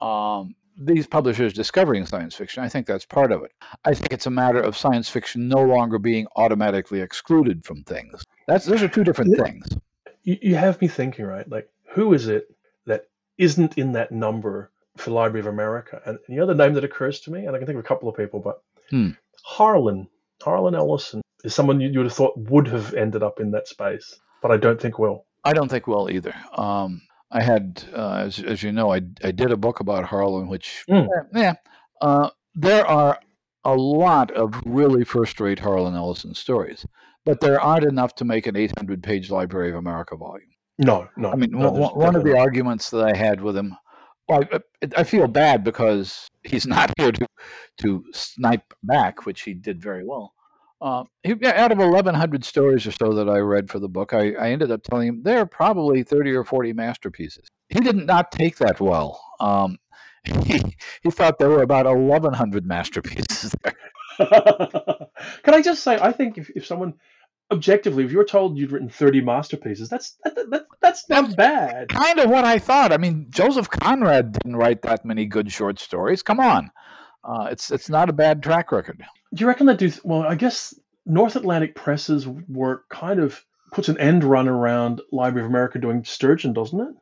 [0.01, 2.63] um, these publishers discovering science fiction.
[2.63, 3.53] I think that's part of it.
[3.85, 8.23] I think it's a matter of science fiction no longer being automatically excluded from things.
[8.47, 9.67] That's those are two different things.
[10.23, 11.49] You, you have me thinking, right?
[11.49, 12.49] Like, who is it
[12.87, 16.01] that isn't in that number for Library of America?
[16.05, 18.09] And, the other name that occurs to me, and I can think of a couple
[18.09, 19.11] of people, but hmm.
[19.45, 20.09] Harlan,
[20.43, 23.69] Harlan Ellison is someone you, you would have thought would have ended up in that
[23.69, 25.25] space, but I don't think will.
[25.45, 26.35] I don't think will either.
[26.57, 30.49] Um, I had, uh, as, as you know, I, I did a book about Harlan,
[30.49, 31.09] which, Mm.
[31.33, 31.55] yeah,
[32.01, 33.19] uh, there are
[33.67, 36.87] a lot of really first rate Harlan Ellison stories,
[37.25, 40.49] but there aren't enough to make an 800 page Library of America volume.
[40.79, 41.33] No, no.
[41.33, 43.77] I mean, no, one- one of the arguments that I had with him,
[44.29, 44.61] well, I,
[44.99, 47.27] I feel bad because he's not here to
[47.79, 50.33] to snipe back, which he did very well.
[50.81, 54.33] Uh, he, out of 1,100 stories or so that I read for the book, I,
[54.35, 57.49] I ended up telling him there are probably 30 or 40 masterpieces.
[57.71, 59.21] He did not take that well.
[59.41, 59.79] Um,
[61.03, 63.75] he, thought there were about 1,100 masterpieces there.
[65.43, 66.95] Can I just say, I think if, if someone
[67.51, 71.37] objectively, if you were told you'd written 30 masterpieces, that's that, that, that- that's not
[71.37, 71.89] bad.
[71.89, 72.93] Kind of what I thought.
[72.93, 76.23] I mean, Joseph Conrad didn't write that many good short stories.
[76.23, 76.71] Come on.
[77.25, 79.05] Uh, it's it's not a bad track record.
[79.35, 79.91] Do you reckon they do?
[80.05, 85.45] Well, I guess North Atlantic Presses work kind of puts an end run around Library
[85.45, 86.95] of America doing Sturgeon, doesn't it?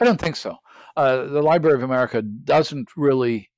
[0.00, 0.56] I don't think so.
[0.98, 3.48] Uh, the Library of America doesn't really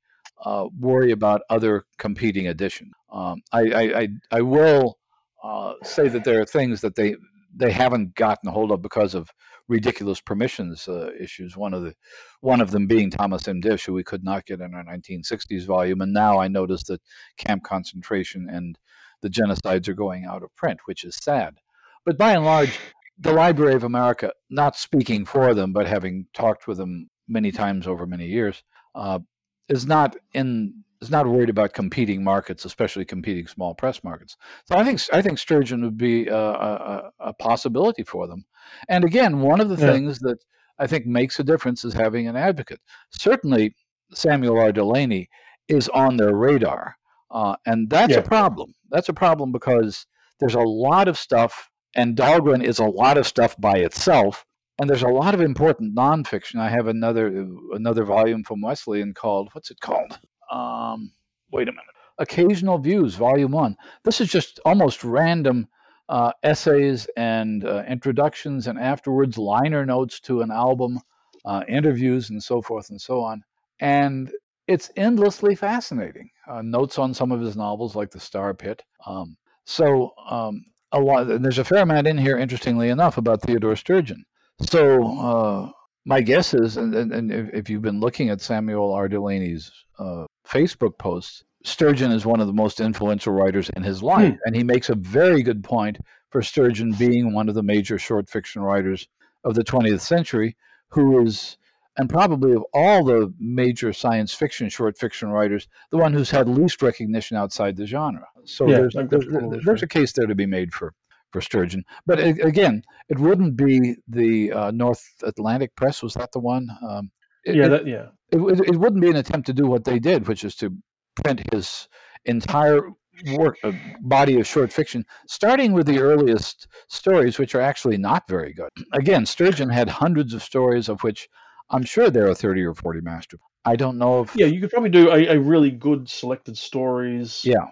[0.45, 2.93] uh, worry about other competing editions.
[3.11, 4.99] Um, I, I, I, I will
[5.43, 7.17] uh, say that there are things that they
[7.57, 9.31] they haven't gotten a hold of because of
[9.69, 11.57] ridiculous permissions uh, issues.
[11.57, 11.95] One of the
[12.43, 13.63] one of them being Thomas M.
[13.63, 17.01] Disch, who we could not get in our 1960s volume, and now I notice that
[17.39, 18.79] Camp Concentration and
[19.23, 21.57] the genocides are going out of print, which is sad.
[22.05, 22.79] But by and large,
[23.19, 27.87] the Library of America, not speaking for them, but having talked with them many times
[27.87, 28.63] over many years,
[28.95, 29.21] uh,
[29.69, 34.37] is not in is not worried about competing markets, especially competing small press markets.
[34.67, 38.45] So I think I think Sturgeon would be a, a, a possibility for them.
[38.89, 39.93] And again, one of the Yeah.
[39.93, 40.39] things that
[40.79, 42.81] I think makes a difference is having an advocate.
[43.13, 43.75] Certainly,
[44.13, 44.73] Samuel R.
[44.73, 45.29] Delany
[45.69, 46.97] is on their radar,
[47.31, 48.19] uh, and that's Yeah.
[48.21, 48.75] a problem.
[48.91, 50.07] That's a problem because
[50.41, 54.45] there's a lot of stuff, and Dhalgren is a lot of stuff by itself.
[54.81, 56.59] And there's a lot of important nonfiction.
[56.59, 60.19] I have another another volume from Wesleyan called what's it called?
[60.51, 61.13] Um,
[61.53, 61.85] wait a minute.
[62.17, 63.77] Occasional Views, Volume One.
[64.05, 65.69] This is just almost random
[66.09, 70.99] uh, essays and uh, introductions, and afterwards liner notes to an album,
[71.45, 73.43] uh, interviews, and so forth and so on.
[73.81, 74.33] And
[74.67, 76.31] it's endlessly fascinating.
[76.51, 78.83] Uh, notes on some of his novels, like The Star Pit.
[79.07, 81.25] Um, so um, a lot.
[81.43, 84.25] There's a fair amount in here, interestingly enough, about Theodore Sturgeon.
[84.69, 85.71] So uh,
[86.05, 89.09] my guess is, and, and, if, you've been looking at Samuel R.
[89.09, 94.35] Delany's uh, Facebook posts, Sturgeon is one of the most influential writers in his life,
[94.45, 95.99] and he makes a very good point
[96.31, 99.09] for Sturgeon being one of the major short fiction writers
[99.45, 100.57] of the 20th century,
[100.89, 101.59] who is,
[101.99, 106.49] and probably of all the major science fiction short fiction writers, the one who's had
[106.49, 108.27] least recognition outside the genre.
[108.45, 110.95] So Yeah, there's, think there's, there's a case there to be made for
[111.33, 111.85] for Sturgeon.
[112.07, 116.03] But a- again, it wouldn't be the uh, North Atlantic Press.
[116.03, 116.69] Was that the one?
[116.89, 117.11] Um,
[117.45, 118.07] it, yeah, that, yeah.
[118.31, 120.75] it, it wouldn't be an attempt to do what they did, which is to
[121.23, 121.89] print his
[122.25, 122.91] entire
[123.33, 128.29] work, uh, body of short fiction, starting with the earliest stories, which are actually not
[128.29, 128.71] very good.
[128.93, 131.29] Again, Sturgeon had hundreds of stories, of which
[131.71, 133.39] I'm sure there are 30 or 40 master.
[133.65, 134.35] I don't know if.
[134.35, 137.43] Yeah, you could probably do a, a really good selected stories.
[137.45, 137.67] Yeah.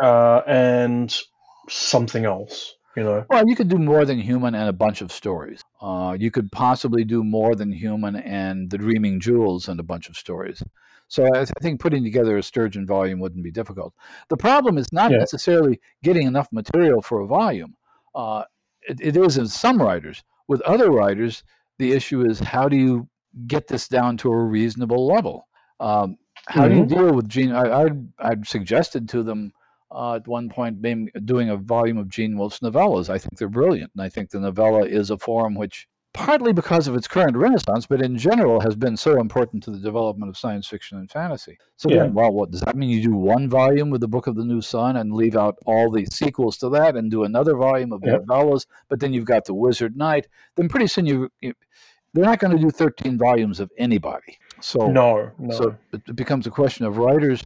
[0.00, 1.16] Uh, and
[1.68, 3.24] something else, you know.
[3.28, 5.62] Well, you could do more than human and a bunch of stories.
[5.80, 10.08] Uh, you could possibly do more than human and the Dreaming Jewels and a bunch
[10.08, 10.62] of stories.
[11.08, 13.94] So I, I think putting together a Sturgeon volume wouldn't be difficult.
[14.28, 15.18] The problem is not Yeah.
[15.18, 17.76] necessarily getting enough material for a volume.
[18.14, 18.44] Uh,
[18.88, 20.22] it, it is in some writers.
[20.48, 21.42] With other writers,
[21.78, 23.08] the issue is how do you
[23.46, 25.48] get this down to a reasonable level?
[25.80, 26.16] Um,
[26.46, 27.52] how do you deal with Gene?
[27.52, 27.88] I, I
[28.18, 29.52] I'd suggested to them
[29.94, 33.08] uh, at one point maybe doing a volume of Gene Wolfe's novellas.
[33.08, 36.86] I think they're brilliant, and I think the novella is a form which, partly because
[36.88, 40.36] of its current renaissance, but in general has been so important to the development of
[40.36, 41.58] science fiction and fantasy.
[41.76, 42.04] So Yeah.
[42.04, 42.90] then, well, what does that mean?
[42.90, 45.90] You do one volume with the Book of the New Sun and leave out all
[45.90, 48.24] the sequels to that, and do another volume of Yep.
[48.26, 50.28] novellas, but then you've got the Wizard Knight.
[50.56, 51.52] Then pretty soon you, you
[52.12, 54.38] they're not going to do 13 volumes of anybody.
[54.60, 55.50] So No, no.
[55.52, 57.42] so it becomes a question of writers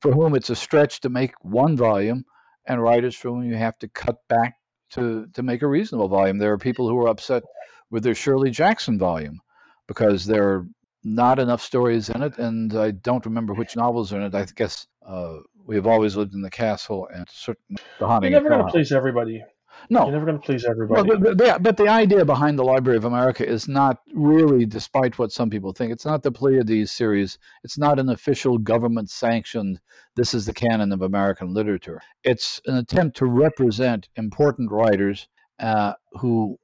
[0.00, 2.24] for whom it's a stretch to make one volume,
[2.66, 4.54] and writers for whom you have to cut back
[4.90, 6.38] to to make a reasonable volume.
[6.38, 7.42] There are people who are upset
[7.90, 9.40] with their Shirley Jackson volume
[9.86, 10.66] because there are
[11.02, 14.34] not enough stories in it, and I don't remember which novels are in it.
[14.34, 18.32] I guess uh, we have always lived in the castle and certain the You're haunting.
[18.32, 19.42] never of going to please everybody.
[19.88, 21.08] No, You're never going to please well, everybody.
[21.08, 25.18] but, but, the, but the idea behind the Library of America is not really, despite
[25.18, 27.38] what some people think, it's not the Pleiades series.
[27.64, 29.80] It's not an official government sanctioned,
[30.16, 32.00] this is the canon of American literature.
[32.24, 35.28] It's an attempt to represent important writers
[35.58, 36.58] uh, who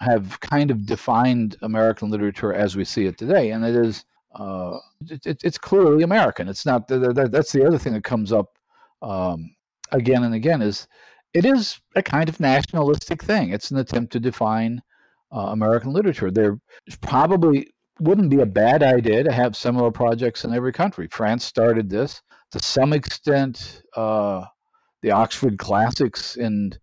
[0.00, 4.04] have kind of defined American literature as we see it today, and it is
[4.34, 6.48] uh, it, it, it's clearly American.
[6.48, 8.58] It's not that, that's the other thing that comes up
[9.02, 9.54] um,
[9.92, 10.86] again and again is
[11.34, 13.50] it is a kind of nationalistic thing.
[13.50, 14.82] It's an attempt to define
[15.32, 16.30] uh, American literature.
[16.30, 16.58] There
[17.00, 21.08] probably wouldn't be a bad idea to have similar projects in every country.
[21.10, 22.22] France started this
[22.52, 23.82] to some extent.
[23.96, 24.44] Uh,
[25.02, 26.74] the Oxford Classics in,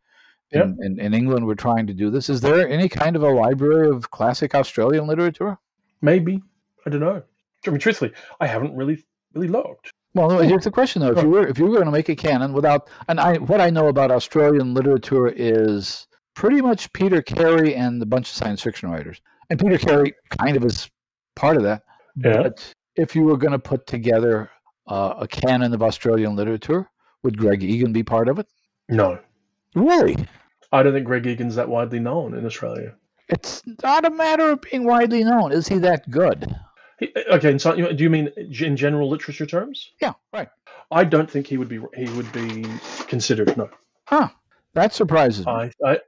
[0.51, 0.65] yep.
[0.65, 2.29] in, in, in England were trying to do this.
[2.29, 5.57] Is there any kind of a library of classic Australian literature?
[6.01, 6.41] Maybe.
[6.85, 7.21] I don't know.
[7.65, 9.91] I mean, truthfully, I haven't really really looked.
[10.13, 12.15] Well, here's the question though: if you were if you were going to make a
[12.15, 17.75] canon without, and I what I know about Australian literature is pretty much Peter Carey
[17.75, 20.89] and a bunch of science fiction writers, and Peter Carey kind of is
[21.35, 21.83] part of that.
[22.15, 22.43] Yeah.
[22.43, 24.49] But if you were going to put together
[24.87, 26.89] uh, a canon of Australian literature,
[27.23, 28.47] would Greg Egan be part of it?
[28.89, 29.19] No.
[29.75, 30.17] Really?
[30.71, 32.95] I don't think Greg Egan's that widely known in Australia.
[33.29, 35.51] It's not a matter of being widely known.
[35.51, 36.55] Is he that good?
[37.01, 39.91] Okay, so do you mean in general literature terms?
[40.01, 40.49] Yeah, right.
[40.91, 42.65] I don't think he would be he would be
[43.07, 43.55] considered.
[43.57, 43.69] No.
[44.05, 44.29] Huh.
[44.73, 45.51] That surprises me.
[45.51, 45.99] I I,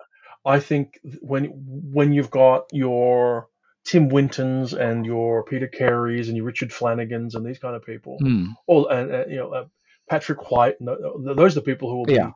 [0.46, 3.50] I think when when you've got your
[3.86, 8.18] Tim Wintons and your Peter Careys and your Richard Flanagans and these kind of people,
[8.22, 8.54] mm.
[8.68, 9.66] all and, and you know uh,
[10.10, 12.28] Patrick White, those are the people who will yeah.
[12.28, 12.34] be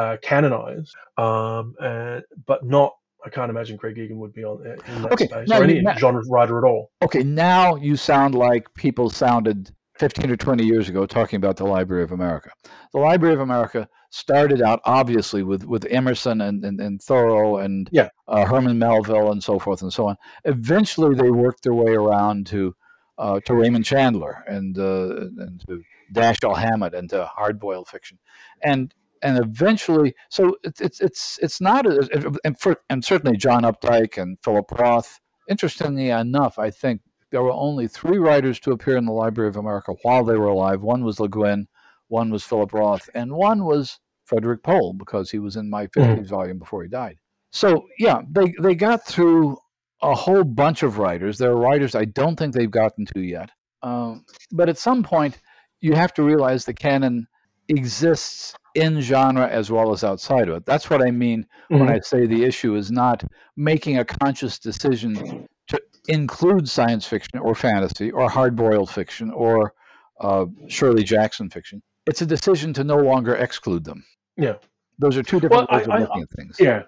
[0.00, 2.94] uh, canonized, um, and, but not
[3.24, 5.96] I can't imagine Greg Egan would be on in that okay, space or any now,
[5.96, 6.90] genre writer at all.
[7.02, 11.64] Okay, now you sound like people sounded 15 or 20 years ago talking about the
[11.64, 12.50] Library of America.
[12.92, 17.88] The Library of America started out obviously with, with Emerson and, and, and Thoreau and
[17.92, 18.08] yeah.
[18.26, 20.16] uh, Herman Melville and so forth and so on.
[20.44, 22.74] Eventually, they worked their way around to
[23.18, 25.82] uh, to Raymond Chandler and uh, and to
[26.14, 28.18] Dashiell Hammett and to hardboiled fiction,
[28.62, 33.62] and and eventually, so it's it's it's it's not, a, and, for, and certainly John
[33.62, 35.20] Updike and Philip Roth.
[35.48, 37.00] Interestingly enough, I think
[37.30, 40.48] there were only three writers to appear in the Library of America while they were
[40.48, 40.82] alive.
[40.82, 41.66] One was Le Guin,
[42.08, 46.04] one was Philip Roth, and one was Frederik Pohl because he was in my 50s
[46.04, 46.22] mm-hmm.
[46.24, 47.16] volume before he died.
[47.52, 49.58] So yeah, they they got through
[50.02, 51.36] a whole bunch of writers.
[51.36, 53.50] There are writers I don't think they've gotten to yet.
[53.82, 55.38] Um, but at some point,
[55.80, 57.26] you have to realize the canon
[57.68, 60.66] exists in genre as well as outside of it.
[60.66, 61.80] That's what I mean mm-hmm.
[61.80, 63.24] when I say the issue is not
[63.56, 69.74] making a conscious decision to include science fiction or fantasy or hard-boiled fiction or
[70.20, 71.82] uh, Shirley Jackson fiction.
[72.06, 74.04] It's a decision to no longer exclude them.
[74.36, 74.54] Yeah,
[74.98, 76.56] those are two different well, ways I, of looking I, at things.
[76.58, 76.82] Yeah,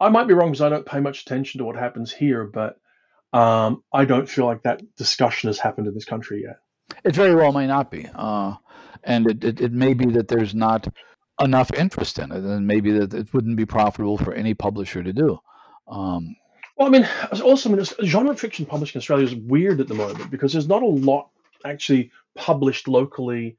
[0.00, 2.78] I might be wrong because I don't pay much attention to what happens here, but
[3.32, 6.56] um, I don't feel like that discussion has happened in this country yet.
[7.04, 8.08] It very well may not be.
[8.14, 8.54] Uh,
[9.04, 10.88] and it, it, it, may be that there's not
[11.40, 15.12] enough interest in it, and maybe that it wouldn't be profitable for any publisher to
[15.12, 15.38] do.
[15.86, 16.36] Um,
[16.76, 17.08] well, I mean,
[17.42, 20.68] also, I mean, genre fiction publishing in Australia is weird at the moment because there's
[20.68, 21.28] not a lot
[21.64, 23.56] actually published locally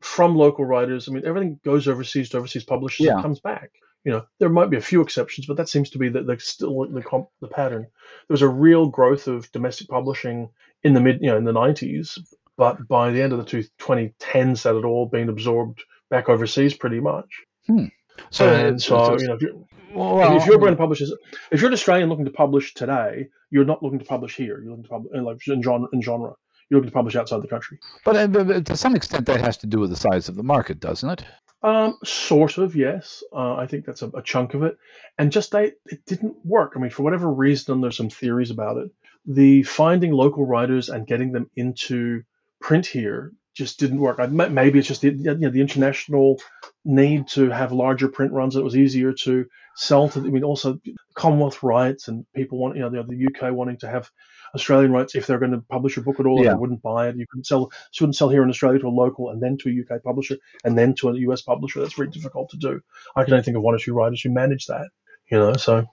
[0.00, 1.08] from local writers.
[1.08, 3.14] I mean, everything goes overseas to overseas publishers yeah.
[3.14, 3.70] and comes back.
[4.04, 6.38] You know, there might be a few exceptions, but that seems to be the, the
[6.38, 7.82] still the, comp, the pattern.
[7.82, 10.48] There was a real growth of domestic publishing
[10.82, 12.18] in the mid, you know, in the 90s,
[12.56, 16.74] but by the end of the two, 2010s, that had all been absorbed back overseas
[16.74, 17.26] pretty much.
[17.66, 17.86] Hmm.
[18.30, 19.54] So, and so, you know, if you're,
[19.94, 23.64] well, if you're going to publish, if you're an Australian looking to publish today, you're
[23.64, 24.60] not looking to publish here.
[24.60, 25.88] You're looking to publish in, like, in genre.
[25.92, 26.34] In genre.
[26.68, 27.80] You're looking to publish outside the country.
[28.04, 30.44] But, uh, but, to some extent, that has to do with the size of the
[30.44, 31.24] market, doesn't it?
[31.62, 33.24] Um, sort of, yes.
[33.32, 34.78] Uh, I think that's a, a, chunk of it.
[35.18, 36.74] And just they, it didn't work.
[36.76, 38.90] I mean, for whatever reason, there's some theories about it.
[39.26, 42.22] The finding local writers and getting them into
[42.60, 44.18] print here just didn't work.
[44.18, 46.40] I, maybe it's just the you know, the international
[46.84, 48.56] need to have larger print runs.
[48.56, 49.46] It was easier to
[49.76, 50.20] sell to.
[50.20, 50.78] I mean, also
[51.14, 54.10] Commonwealth rights and people want you know the, the UK wanting to have
[54.54, 56.42] Australian rights if they're going to publish a book at all.
[56.42, 56.50] Yeah.
[56.50, 57.16] They wouldn't buy it.
[57.16, 57.70] You couldn't sell.
[57.92, 60.36] You wouldn't sell here in Australia to a local and then to a UK publisher
[60.64, 61.80] and then to a US publisher.
[61.80, 62.80] That's very difficult to do.
[63.16, 64.88] I can only think of one or two writers who manage that.
[65.30, 65.86] You know, so.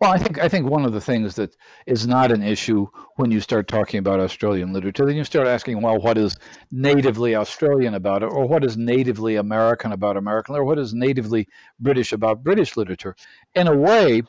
[0.00, 2.86] Well, I think I think one of the things that is not an issue
[3.16, 6.36] when you start talking about Australian literature, then you start asking, well, what is
[6.70, 11.46] natively Australian about it, or what is natively American about American, or what is natively
[11.78, 13.14] British about British literature?
[13.54, 14.22] In a way,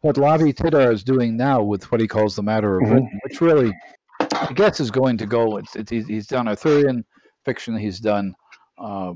[0.00, 2.92] what Lavie Tidhar is doing now with what he calls the matter of mm-hmm.
[2.92, 3.72] Britain, which really,
[4.20, 5.58] I guess, is going to go.
[5.58, 7.04] It's, it's, he's done Arthurian
[7.44, 7.76] fiction.
[7.76, 8.34] He's done
[8.78, 9.12] uh,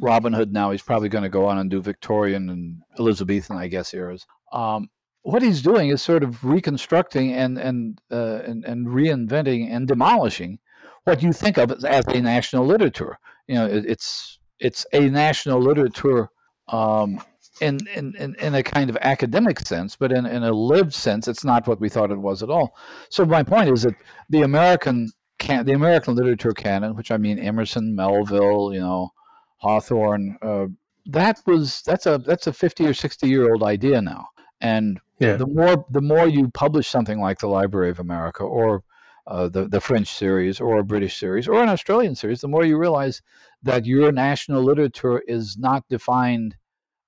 [0.00, 0.52] Robin Hood.
[0.52, 4.26] Now he's probably going to go on and do Victorian and Elizabethan, I guess, eras.
[4.52, 4.88] Um,
[5.26, 10.58] what he's doing is sort of reconstructing and and, uh, and and reinventing and demolishing
[11.04, 13.18] what you think of as a national literature.
[13.48, 16.28] You know, it, it's it's a national literature
[16.68, 17.20] um,
[17.60, 21.44] in, in, in, a kind of academic sense, but in, in a lived sense, it's
[21.44, 22.76] not what we thought it was at all.
[23.08, 23.94] So my point is that
[24.30, 29.10] the American can the American literature canon, which I mean Emerson, Melville, you know,
[29.58, 30.66] Hawthorne, uh,
[31.06, 34.28] that was that's a that's a fifty or sixty year old idea now.
[34.60, 35.36] And yeah.
[35.36, 38.82] the more the more you publish something like the Library of America or
[39.26, 42.64] uh, the the French series or a British series or an Australian series, the more
[42.64, 43.22] you realize
[43.62, 46.56] that your national literature is not defined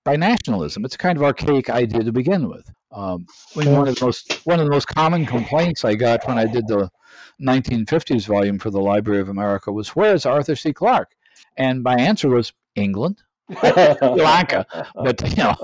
[0.04, 0.84] by nationalism.
[0.84, 2.70] It's a kind of archaic idea to begin with.
[2.90, 6.46] Um, one of the most one of the most common complaints I got when I
[6.46, 6.90] did the
[7.40, 10.72] 1950s volume for the Library of America was, "Where's Arthur C.
[10.72, 11.14] Clarke?"
[11.56, 13.22] And my answer was England,
[13.61, 13.70] Sri
[14.02, 14.66] Lanka.
[14.94, 15.56] But you know.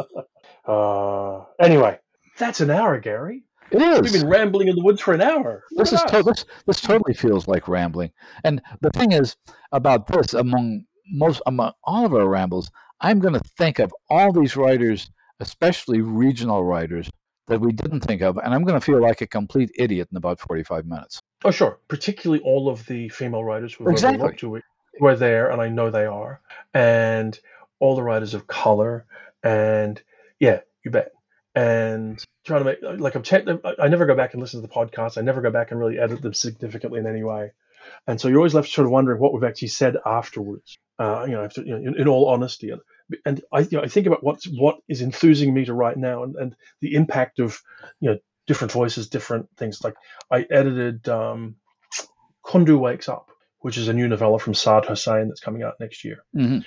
[0.66, 1.98] Uh, anyway,
[2.38, 3.44] that's an hour, Gary.
[3.70, 4.00] It is.
[4.12, 5.64] We've been rambling in the woods for an hour.
[5.72, 8.12] This is to- this, this totally feels like rambling.
[8.44, 9.36] And the thing is
[9.72, 12.70] about this, among most among all of our rambles,
[13.00, 15.10] I'm going to think of all these writers,
[15.40, 17.10] especially regional writers,
[17.48, 20.16] that we didn't think of, and I'm going to feel like a complete idiot in
[20.16, 21.20] about 45 minutes.
[21.44, 21.78] Oh, sure.
[21.88, 24.34] Particularly all of the female writers we've exactly.
[24.36, 24.60] to
[24.98, 26.40] who are there, and I know they are,
[26.72, 27.38] and
[27.80, 29.04] all the writers of color,
[29.42, 30.00] and
[30.38, 31.12] yeah, you bet.
[31.54, 33.44] And trying to make like I'm, te-
[33.78, 35.18] I never go back and listen to the podcast.
[35.18, 37.52] I never go back and really edit them significantly in any way.
[38.06, 40.78] And so you're always left sort of wondering what we've actually said afterwards.
[40.98, 42.80] Uh, you know, after, you know in, in, all honesty, and,
[43.26, 46.22] and I, you know, I think about what's what is enthusing me to write now,
[46.22, 47.60] and, and the impact of
[48.00, 49.82] you know different voices, different things.
[49.82, 49.94] Like
[50.30, 51.56] I edited um,
[52.44, 56.04] Kundo Wakes Up, which is a new novella from Saad Hossain that's coming out next
[56.04, 56.58] year, mm-hmm.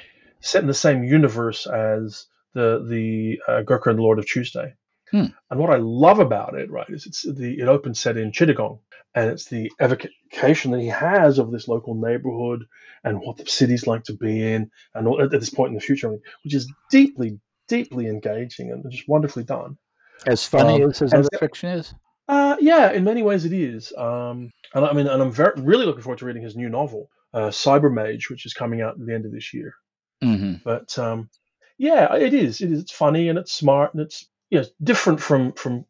[0.42, 4.74] set in the same universe as the the uh, Gurkha and the Lord of Tuesday.
[5.12, 5.28] Hmm.
[5.50, 8.80] And what I love about it, right, is it's the it opens set in Chittagong,
[9.16, 12.66] and it's the evocation that he has of this local neighborhood
[13.04, 16.10] and what the city's like to be in, and at this point in the future,
[16.44, 19.78] which is deeply, deeply engaging and just wonderfully done.
[20.26, 21.94] As funny um, as his other fiction is.
[22.28, 23.94] Uh, yeah, in many ways it is.
[23.98, 27.10] Um, and I mean, and I'm very really looking forward to reading his new novel,
[27.34, 29.74] uh, Cyber Mage, which is coming out at the end of this year.
[30.22, 30.56] Mm-hmm.
[30.66, 31.30] But um,
[31.78, 32.62] yeah, it is.
[32.62, 32.82] It is.
[32.82, 35.86] It's funny and it's smart and it's you know, different from from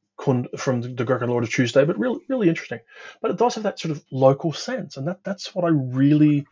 [0.57, 2.79] from the Gurkha Lord of Tuesday, but really really interesting.
[3.21, 6.45] But it does have that sort of local sense, and that that's what I really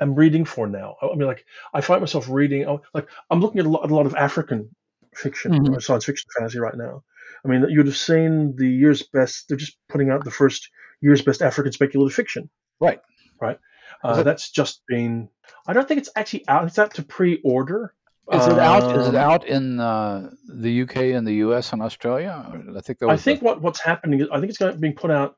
[0.00, 0.96] am reading for now.
[1.00, 3.94] I mean, like I find myself reading oh, like I'm looking at a lot, a
[3.94, 4.74] lot of African
[5.14, 5.74] fiction mm-hmm.
[5.74, 7.04] or science fiction fantasy right now.
[7.44, 9.48] I mean, you'd have seen the year's best.
[9.48, 10.70] They're just putting out the first
[11.00, 12.50] year's best African speculative fiction.
[12.80, 13.00] Right.
[13.40, 13.58] Right.
[14.02, 15.28] Uh, that's just been.
[15.66, 16.66] I don't think it's actually out.
[16.66, 17.94] It's out to pre-order.
[18.32, 18.96] Is it out?
[18.96, 22.46] Is it um, out in uh, the UK and the US and Australia?
[22.76, 23.02] I think.
[23.02, 23.46] I think the...
[23.46, 25.36] what what's happening is I think it's going being put out.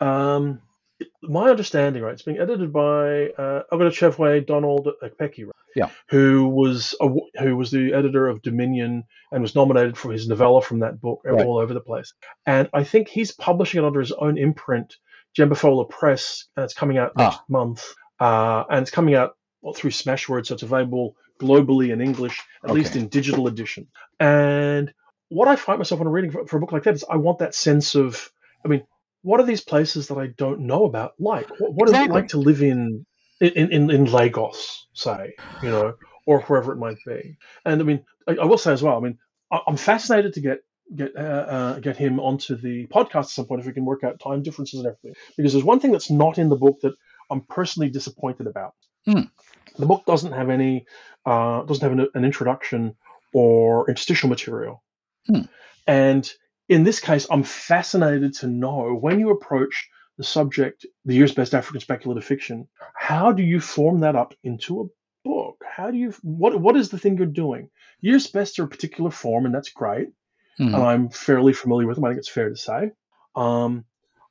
[0.00, 0.60] Um,
[1.22, 2.12] my understanding, right?
[2.12, 5.52] It's being edited by uh, Chevway Donald Ekpeki, right?
[5.74, 5.90] Yeah.
[6.08, 7.08] Who was a,
[7.40, 11.22] who was the editor of Dominion and was nominated for his novella from that book
[11.24, 11.44] right.
[11.44, 12.12] all over the place.
[12.46, 14.96] And I think he's publishing it under his own imprint,
[15.36, 17.44] Jembefola Press, and it's coming out next ah.
[17.48, 17.84] month.
[18.20, 19.36] Uh, and it's coming out
[19.74, 22.78] through Smashwords, so it's available globally in English, at okay.
[22.78, 23.88] least in digital edition.
[24.20, 24.92] And
[25.28, 27.16] what I find myself when I'm reading for, for, a book like that is I
[27.16, 28.30] want that sense of,
[28.64, 28.84] I mean,
[29.22, 31.48] what are these places that I don't know about like?
[31.58, 32.04] What, what exactly.
[32.04, 33.06] is it like to live in,
[33.40, 35.94] in, in, in Lagos, say, you know,
[36.26, 37.36] or wherever it might be?
[37.64, 39.18] And I mean, I, I will say as well, I mean,
[39.50, 40.60] I, am fascinated to get
[40.94, 44.04] get uh, uh, get him onto the podcast at some point if we can work
[44.04, 45.14] out time differences and everything.
[45.36, 46.94] Because there's one thing that's not in the book that
[47.30, 48.74] I'm personally disappointed about.
[49.08, 49.30] Mm.
[49.78, 50.86] The book doesn't have any,
[51.26, 52.96] uh, doesn't have an, an, introduction
[53.32, 54.82] or interstitial material.
[55.26, 55.42] Hmm.
[55.86, 56.32] And
[56.68, 61.54] in this case, I'm fascinated to know when you approach the subject, the year's best
[61.54, 65.62] African speculative fiction, how do you form that up into a book?
[65.68, 67.70] How do you what what is the thing you're doing?
[68.00, 70.08] Year's best are a particular form, and that's great.
[70.58, 70.74] Hmm.
[70.74, 72.04] And I'm fairly familiar with them.
[72.04, 72.90] I think it's fair to say.
[73.34, 73.84] Um,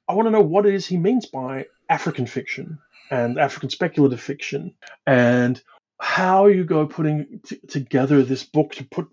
[0.07, 2.79] I want to know what it is he means by African fiction
[3.09, 4.75] and African speculative fiction,
[5.05, 5.61] and
[6.02, 9.08] how you go putting t- together this book to put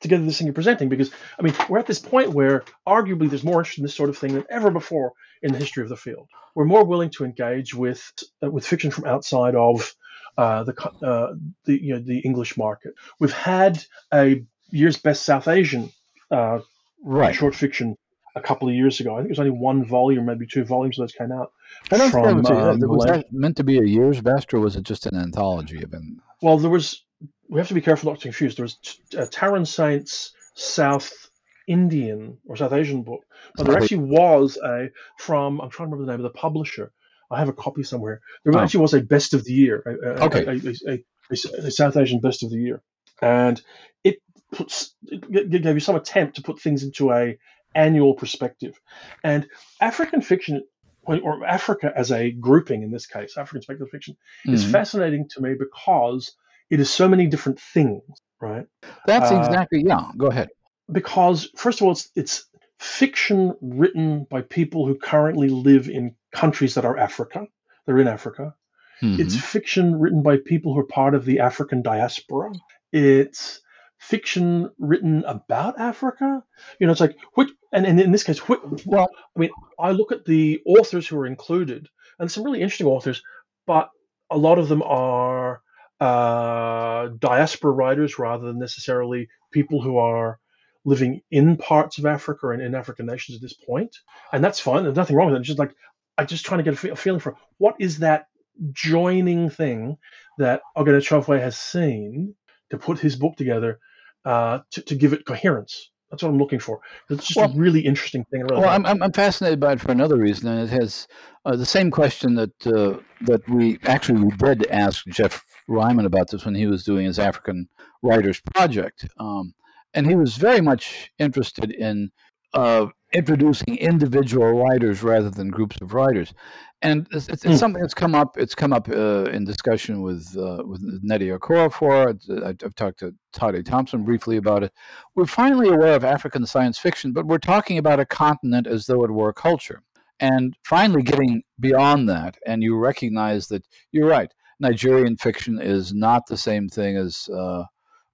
[0.00, 0.88] together this thing you're presenting.
[0.88, 4.10] Because I mean, we're at this point where arguably there's more interest in this sort
[4.10, 6.28] of thing than ever before in the history of the field.
[6.56, 8.12] We're more willing to engage with
[8.42, 9.94] uh, with fiction from outside of
[10.36, 11.34] uh, the uh,
[11.64, 12.94] the you know the English market.
[13.20, 13.82] We've had
[14.12, 15.92] a year's best South Asian
[16.32, 16.58] uh,
[17.04, 17.34] right.
[17.34, 17.96] short fiction
[18.34, 19.14] a couple of years ago.
[19.14, 21.52] I think it was only one volume, maybe two volumes of those came out.
[21.90, 24.52] I don't from, think that was, um, was that meant to be a year's best,
[24.54, 26.22] or was it just an anthology of him?
[26.40, 27.04] Well, there was.
[27.48, 28.56] We have to be careful not to confuse.
[28.56, 28.78] There was
[29.16, 31.30] uh, Tarun Saint's South
[31.66, 33.24] Indian or South Asian book,
[33.56, 35.60] but there actually was a from.
[35.60, 36.92] I'm trying to remember the name of the publisher.
[37.30, 38.20] I have a copy somewhere.
[38.44, 38.60] There oh.
[38.60, 39.82] actually was a best of the year.
[39.86, 40.44] A, okay.
[40.46, 42.82] A, a, a, South Asian best of the year,
[43.20, 43.60] and
[44.04, 44.18] it
[44.52, 44.94] puts
[45.30, 47.38] gave you some attempt to put things into a
[47.74, 48.80] annual perspective,
[49.24, 49.46] and
[49.80, 50.62] African fiction
[51.04, 54.14] or Africa as a grouping in this case, African speculative fiction,
[54.46, 54.54] mm-hmm.
[54.54, 56.32] is fascinating to me because
[56.70, 58.02] it is so many different things,
[58.40, 58.66] right?
[59.06, 60.10] That's uh, exactly yeah.
[60.16, 60.50] Go ahead.
[60.90, 62.46] Because first of all, it's, it's
[62.78, 67.46] fiction written by people who currently live in countries that are Africa.
[67.86, 68.54] They're in Africa.
[69.02, 69.20] Mm-hmm.
[69.20, 72.52] It's fiction written by people who are part of the African diaspora.
[72.92, 73.60] It's
[74.02, 76.42] fiction written about Africa.
[76.78, 79.92] You know, it's like which, and, and in this case, which, well, I mean, I
[79.92, 81.88] look at the authors who are included,
[82.18, 83.22] and some really interesting authors,
[83.66, 83.90] but
[84.28, 85.62] a lot of them are
[86.00, 90.40] uh, diaspora writers rather than necessarily people who are
[90.84, 93.66] living in parts of Africa and in African nations at this point.
[93.66, 93.96] point,
[94.32, 94.82] and that's fine.
[94.82, 95.40] There's nothing wrong with it.
[95.40, 95.74] It's just like
[96.18, 98.26] I'm just trying to get a feeling for what is that
[98.72, 99.96] joining thing
[100.38, 102.34] that Oghenechovwe has seen
[102.70, 103.78] to put his book together
[104.24, 105.90] uh, to, to give it coherence.
[106.10, 106.80] That's what I'm looking for.
[107.08, 108.42] It's just well, a really interesting thing.
[108.42, 111.08] Really well, I'm, I'm fascinated by it for another reason, and it has
[111.46, 116.30] uh, the same question that uh, that we actually we did ask Geoff Ryman about
[116.30, 117.66] this when he was doing his African
[118.02, 119.54] Writers Project, um,
[119.94, 122.10] and he was very much interested in
[122.52, 126.34] uh, introducing individual writers rather than groups of writers,
[126.82, 127.58] and it's, it's, it's mm.
[127.58, 128.36] something that's come up.
[128.36, 132.44] It's come up uh, in discussion with uh, with Nnedi Okorafor.
[132.44, 134.72] I've, talked to Tade Thompson briefly about it.
[135.14, 139.04] We're finally aware of African science fiction, but we're talking about a continent as though
[139.04, 139.82] it were a culture.
[140.20, 144.32] And finally, getting beyond that, and you recognize that you're right.
[144.60, 147.64] Nigerian fiction is not the same thing as uh,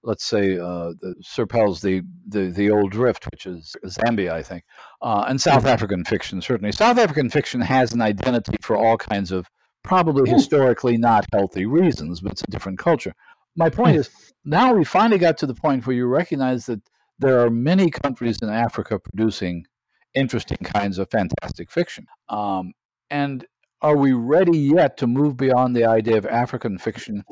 [0.03, 4.63] let's say uh, the Sir the, the the old drift, which is Zambia, I think,
[5.01, 5.67] uh, and South mm-hmm.
[5.67, 6.71] African fiction certainly.
[6.71, 9.47] South African fiction has an identity for all kinds of
[9.83, 13.13] probably historically not healthy reasons, but it's a different culture.
[13.55, 14.01] My point hmm.
[14.01, 14.09] is
[14.45, 16.81] now we finally got to the point where you recognize that
[17.17, 19.65] there are many countries in Africa producing
[20.13, 22.05] interesting kinds of fantastic fiction.
[22.29, 22.73] Um,
[23.09, 23.45] and
[23.81, 27.23] are we ready yet to move beyond the idea of African fiction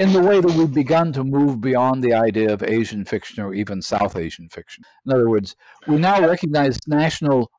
[0.00, 3.52] in the way that we've begun to move beyond the idea of Asian fiction or
[3.52, 4.82] even South Asian fiction.
[5.04, 5.54] In other words,
[5.86, 7.50] we now recognize national.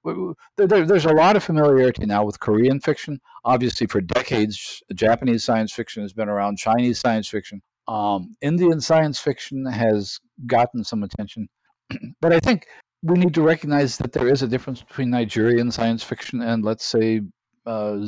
[0.57, 3.21] There, there's a lot of familiarity now with Korean fiction.
[3.45, 6.57] Obviously, for decades, Japanese science fiction has been around.
[6.57, 11.47] Chinese science fiction, um, Indian science fiction has gotten some attention,
[12.21, 12.65] but I think
[13.03, 16.85] we need to recognize that there is a difference between Nigerian science fiction and, let's
[16.85, 17.21] say,
[17.65, 17.99] uh,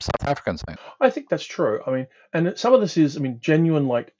[0.00, 0.80] South African science.
[1.00, 1.80] I think that's true.
[1.86, 3.86] I mean, and some of this is, I mean, genuine.
[3.86, 4.14] Like,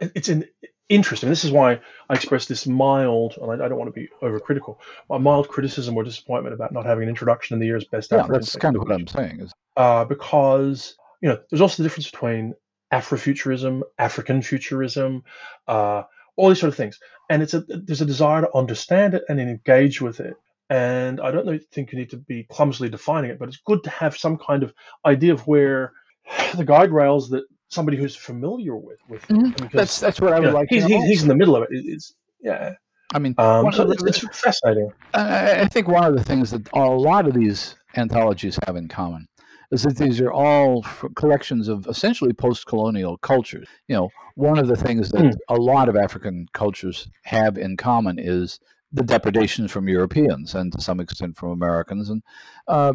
[0.00, 0.44] it's an
[0.88, 1.28] interesting.
[1.28, 4.76] This is why I express this mild, and I, I don't want to be overcritical,
[5.10, 8.18] a mild criticism or disappointment about not having an introduction in the year's best yeah,
[8.18, 8.40] African.
[8.40, 9.40] That's kind of what I'm saying.
[9.40, 12.54] Is uh, because you know, there's also the difference between
[12.92, 15.24] Afrofuturism, African futurism,
[15.66, 16.02] uh,
[16.36, 16.98] all these sort of things,
[17.30, 20.34] and it's a there's a desire to understand it and engage with it
[20.72, 23.90] and I don't think you need to be clumsily defining it, but it's good to
[23.90, 24.72] have some kind of
[25.04, 25.92] idea of where
[26.56, 29.50] the guide rails that somebody who's familiar with with mm-hmm.
[29.50, 30.68] because, that's that's what I would know, like.
[30.70, 31.68] He's, he's, he's, in the middle of it.
[31.72, 32.74] It's yeah.
[33.14, 34.90] I mean, um, so the, it's, it's, fascinating.
[35.12, 39.28] I think one of the things that a lot of these anthologies have in common
[39.70, 40.82] is that these are all
[41.14, 43.68] collections of essentially post-colonial cultures.
[43.88, 45.36] You know, one of the things that mm.
[45.50, 48.58] a lot of African cultures have in common is
[48.92, 52.22] the depredations from Europeans and to some extent from Americans, and,
[52.68, 52.92] uh,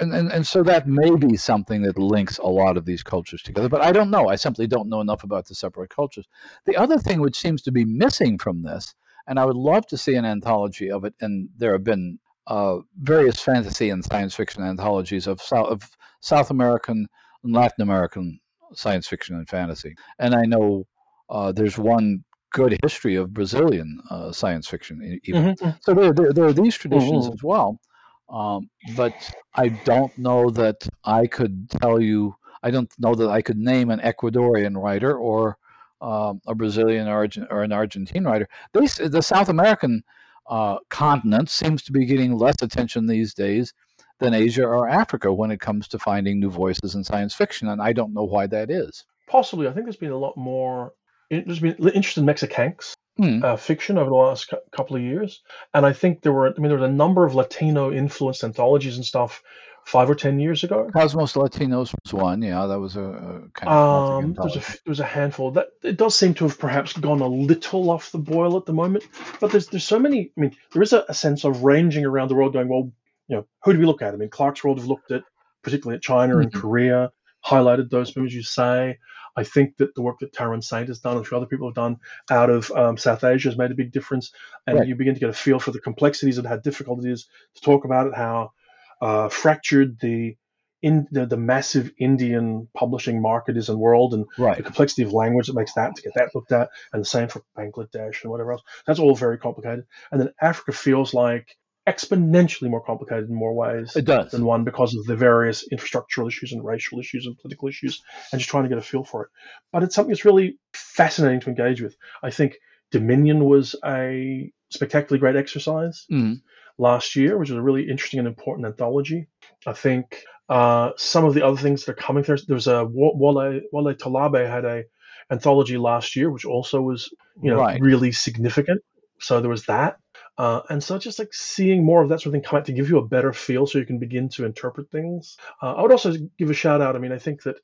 [0.00, 3.42] and, and and so that may be something that links a lot of these cultures
[3.42, 3.68] together.
[3.68, 4.28] But I don't know.
[4.28, 6.26] I simply don't know enough about the separate cultures.
[6.66, 8.94] The other thing which seems to be missing from this,
[9.28, 12.18] and I would love to see an anthology of it, and there have been
[12.48, 15.88] uh, various fantasy and science fiction anthologies of South, of
[16.20, 17.06] South American
[17.44, 18.40] and Latin American
[18.74, 20.86] science fiction and fantasy, and I know.
[21.30, 25.20] Uh, there's one good history of Brazilian uh, science fiction.
[25.24, 25.54] Even.
[25.54, 25.70] Mm-hmm.
[25.80, 27.34] So there, there, there, are these traditions mm-hmm.
[27.34, 27.80] as well.
[28.28, 29.14] Um, but
[29.54, 32.34] I don't know that I could tell you.
[32.62, 35.58] I don't know that I could name an Ecuadorian writer or
[36.00, 38.48] um, a Brazilian or, or, an Argentine writer.
[38.72, 40.02] They, the South American
[40.48, 43.72] uh, continent seems to be getting less attention these days
[44.18, 47.80] than Asia or Africa when it comes to finding new voices in science fiction, and
[47.82, 49.04] I don't know why that is.
[49.28, 50.92] Possibly, I think there's been a lot more
[51.40, 53.42] there's been interest in Mexicanx mm.
[53.42, 55.42] uh, fiction over the last cu- couple of years,
[55.74, 58.96] and I think there were I mean there was a number of Latino influenced anthologies
[58.96, 59.42] and stuff
[59.84, 60.88] five or ten years ago.
[60.92, 65.00] Cosmos Latinos was one, yeah, that was a, a kind of um, there's a there's
[65.00, 68.56] a handful that it does seem to have perhaps gone a little off the boil
[68.56, 69.04] at the moment,
[69.40, 70.30] but there's there's so many.
[70.36, 72.92] I mean, there is a, a sense of ranging around the world, going well,
[73.28, 74.14] you know, who do we look at?
[74.14, 75.22] I mean, Clarkesworld have looked at
[75.62, 76.42] particularly at China mm-hmm.
[76.42, 77.12] and Korea.
[77.44, 78.98] highlighted those movies you say.
[79.36, 81.68] I think that the work that Tarun Saint has done and a few other people
[81.68, 81.98] have done
[82.30, 84.32] out of um, South Asia has made a big difference.
[84.66, 84.86] And Right.
[84.88, 87.60] you begin to get a feel for the complexities and how difficult it is to
[87.62, 88.52] talk about it, how
[89.00, 90.36] uh, fractured the
[90.82, 94.26] in the, the massive Indian publishing market is and world, and
[94.56, 97.28] the complexity of language that makes that to get that looked at, and the same
[97.28, 98.62] for Bangladesh and whatever else.
[98.84, 99.86] That's all very complicated.
[100.10, 101.56] And then Africa feels like
[101.88, 104.30] exponentially more complicated in more ways It does.
[104.32, 108.38] than one because of the various infrastructural issues and racial issues and political issues, and
[108.40, 109.30] just trying to get a feel for it.
[109.72, 111.96] But it's something that's really fascinating to engage with.
[112.22, 112.56] I think
[112.92, 116.40] Dominion was a spectacularly great exercise Mhm.
[116.78, 119.26] last year, which was a really interesting and important anthology.
[119.66, 122.84] I think uh, some of the other things that are coming there, there was a
[122.84, 124.84] Wa- Wole, Wole Talabi had a
[125.30, 127.08] anthology last year, which also was
[127.42, 127.80] you know Right.
[127.80, 128.82] really significant.
[129.18, 129.96] So there was that.
[130.38, 132.72] Uh, and so just like seeing more of that sort of thing come out to
[132.72, 135.36] give you a better feel so you can begin to interpret things.
[135.62, 136.96] Uh, I would also give a shout out.
[136.96, 137.56] I mean, I think that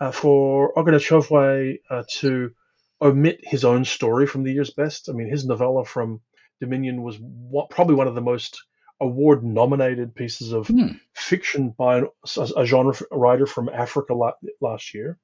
[0.00, 2.50] uh, for Oghenechovwe uh, to
[3.02, 6.20] omit his own story from the year's best, I mean, his novella from
[6.60, 8.62] Dominion was what, probably one of the most
[9.00, 10.92] award nominated pieces of Hmm.
[11.14, 12.08] fiction by an,
[12.56, 15.18] a, genre writer from Africa la- last year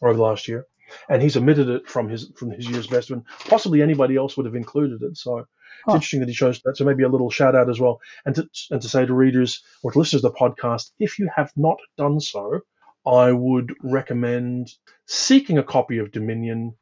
[0.00, 0.66] or over the last year.
[1.08, 4.46] And he's omitted it from his from his year's best when possibly anybody else would
[4.46, 5.16] have included it.
[5.16, 5.46] So
[5.86, 6.76] it's interesting that he chose that.
[6.76, 9.62] So maybe a little shout out as well, and to and to say to readers
[9.82, 12.60] or to listeners of the podcast, if you have not done so,
[13.06, 14.68] I would recommend
[15.06, 16.74] seeking a copy of Dominion,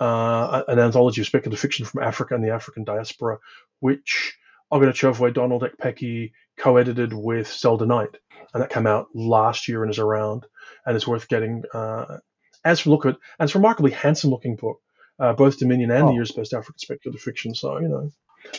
[0.00, 3.38] uh, an anthology of speculative fiction from Africa and the African diaspora,
[3.80, 4.36] which
[4.72, 8.16] Oghenechovwe Donald Ekpeki co-edited with Zelda Knight,
[8.52, 10.46] and that came out last year and is around,
[10.86, 11.62] and it's worth getting.
[11.72, 12.18] Uh,
[12.64, 14.80] as for look at, and it's a remarkably handsome looking book,
[15.18, 16.08] uh, both Dominion and Oh.
[16.08, 17.54] the year's best African speculative fiction.
[17.54, 18.10] So you know,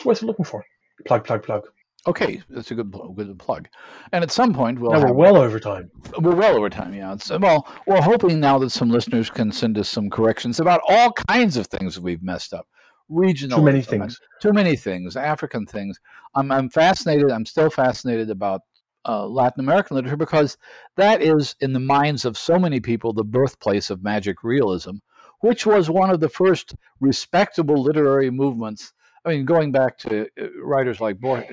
[0.04, 0.64] worth looking for.
[1.06, 1.62] Plug, plug, plug.
[2.06, 3.68] Okay, that's a good good plug.
[4.12, 5.90] And at some point, we'll now we're well over time.
[6.20, 7.14] We're well over time, yeah.
[7.14, 11.12] It's, well, we're hoping now that some listeners can send us some corrections about all
[11.12, 12.68] kinds of things that we've messed up.
[13.08, 14.20] Regional, Too many things.
[14.40, 15.98] too many things, African things.
[16.34, 17.30] I'm, I'm fascinated.
[17.30, 18.62] I'm still fascinated about
[19.08, 20.58] uh, Latin American literature because
[20.96, 24.96] that is, in the minds of so many people, the birthplace of magic realism,
[25.40, 28.92] which was one of the first respectable literary movements.
[29.26, 31.44] I mean, going back to uh, writers like Bor-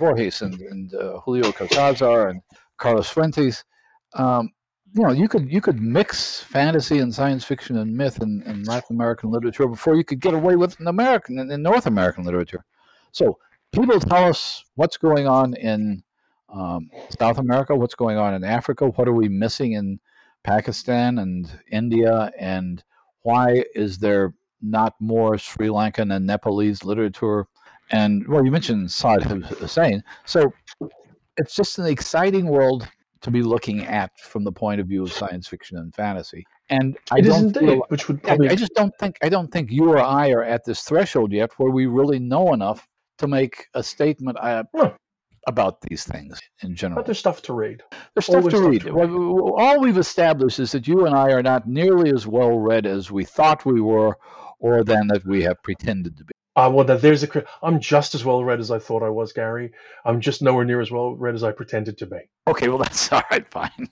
[0.00, 2.42] Borges and, and uh, Julio Cortázar and
[2.76, 3.64] Carlos Fuentes,
[4.14, 4.50] um,
[4.92, 8.64] you know, you could you could mix fantasy and science fiction and myth in, in
[8.64, 12.24] Latin American literature before you could get away with it in American in North American
[12.24, 12.64] literature.
[13.12, 13.38] So
[13.70, 16.02] people tell us what's going on in
[16.52, 20.00] um, South America, what's going on in Africa, what are we missing in
[20.42, 22.82] Pakistan and India, and
[23.22, 27.46] why is there not more Sri Lankan and Nepalese literature?
[27.90, 30.52] And well, you mentioned Saad Hossain, so
[31.36, 32.88] it's just an exciting world
[33.22, 36.44] to be looking at from the point of view of science fiction and fantasy.
[36.70, 39.50] And I It don't feel, which would I, probably I just don't think I don't
[39.52, 42.86] think you or I are at this threshold yet where we really know enough
[43.18, 44.62] to make a statement uh,
[45.46, 46.96] about these things in general.
[46.96, 47.82] but there's stuff to read.
[48.14, 48.82] There's stuff to stuff read.
[48.82, 52.58] to w- all we've established is that you and I are not nearly as well
[52.58, 54.16] read as we thought we were,
[54.60, 56.32] or than that we have pretended to be.
[56.56, 57.44] Uh, well, that there's a.
[57.62, 59.72] I'm just as well read as I thought I was, Gary.
[60.04, 62.18] I'm just nowhere near as well read as I pretended to be.
[62.48, 63.88] Okay, well that's all right, fine.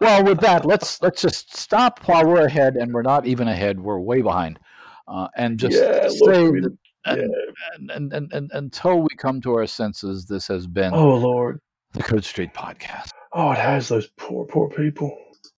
[0.00, 3.80] well, with that, let's let's just stop while we're ahead, and we're not even ahead;
[3.80, 4.58] we're way behind,
[5.08, 6.72] uh, and just Yeah, say look,
[7.04, 7.32] that, and,
[7.74, 11.60] and, and, and, and until we come to our senses, this has been Oh Lord.
[11.92, 13.10] the Coode Street Podcast.
[13.32, 15.16] Oh, it has those poor, poor people.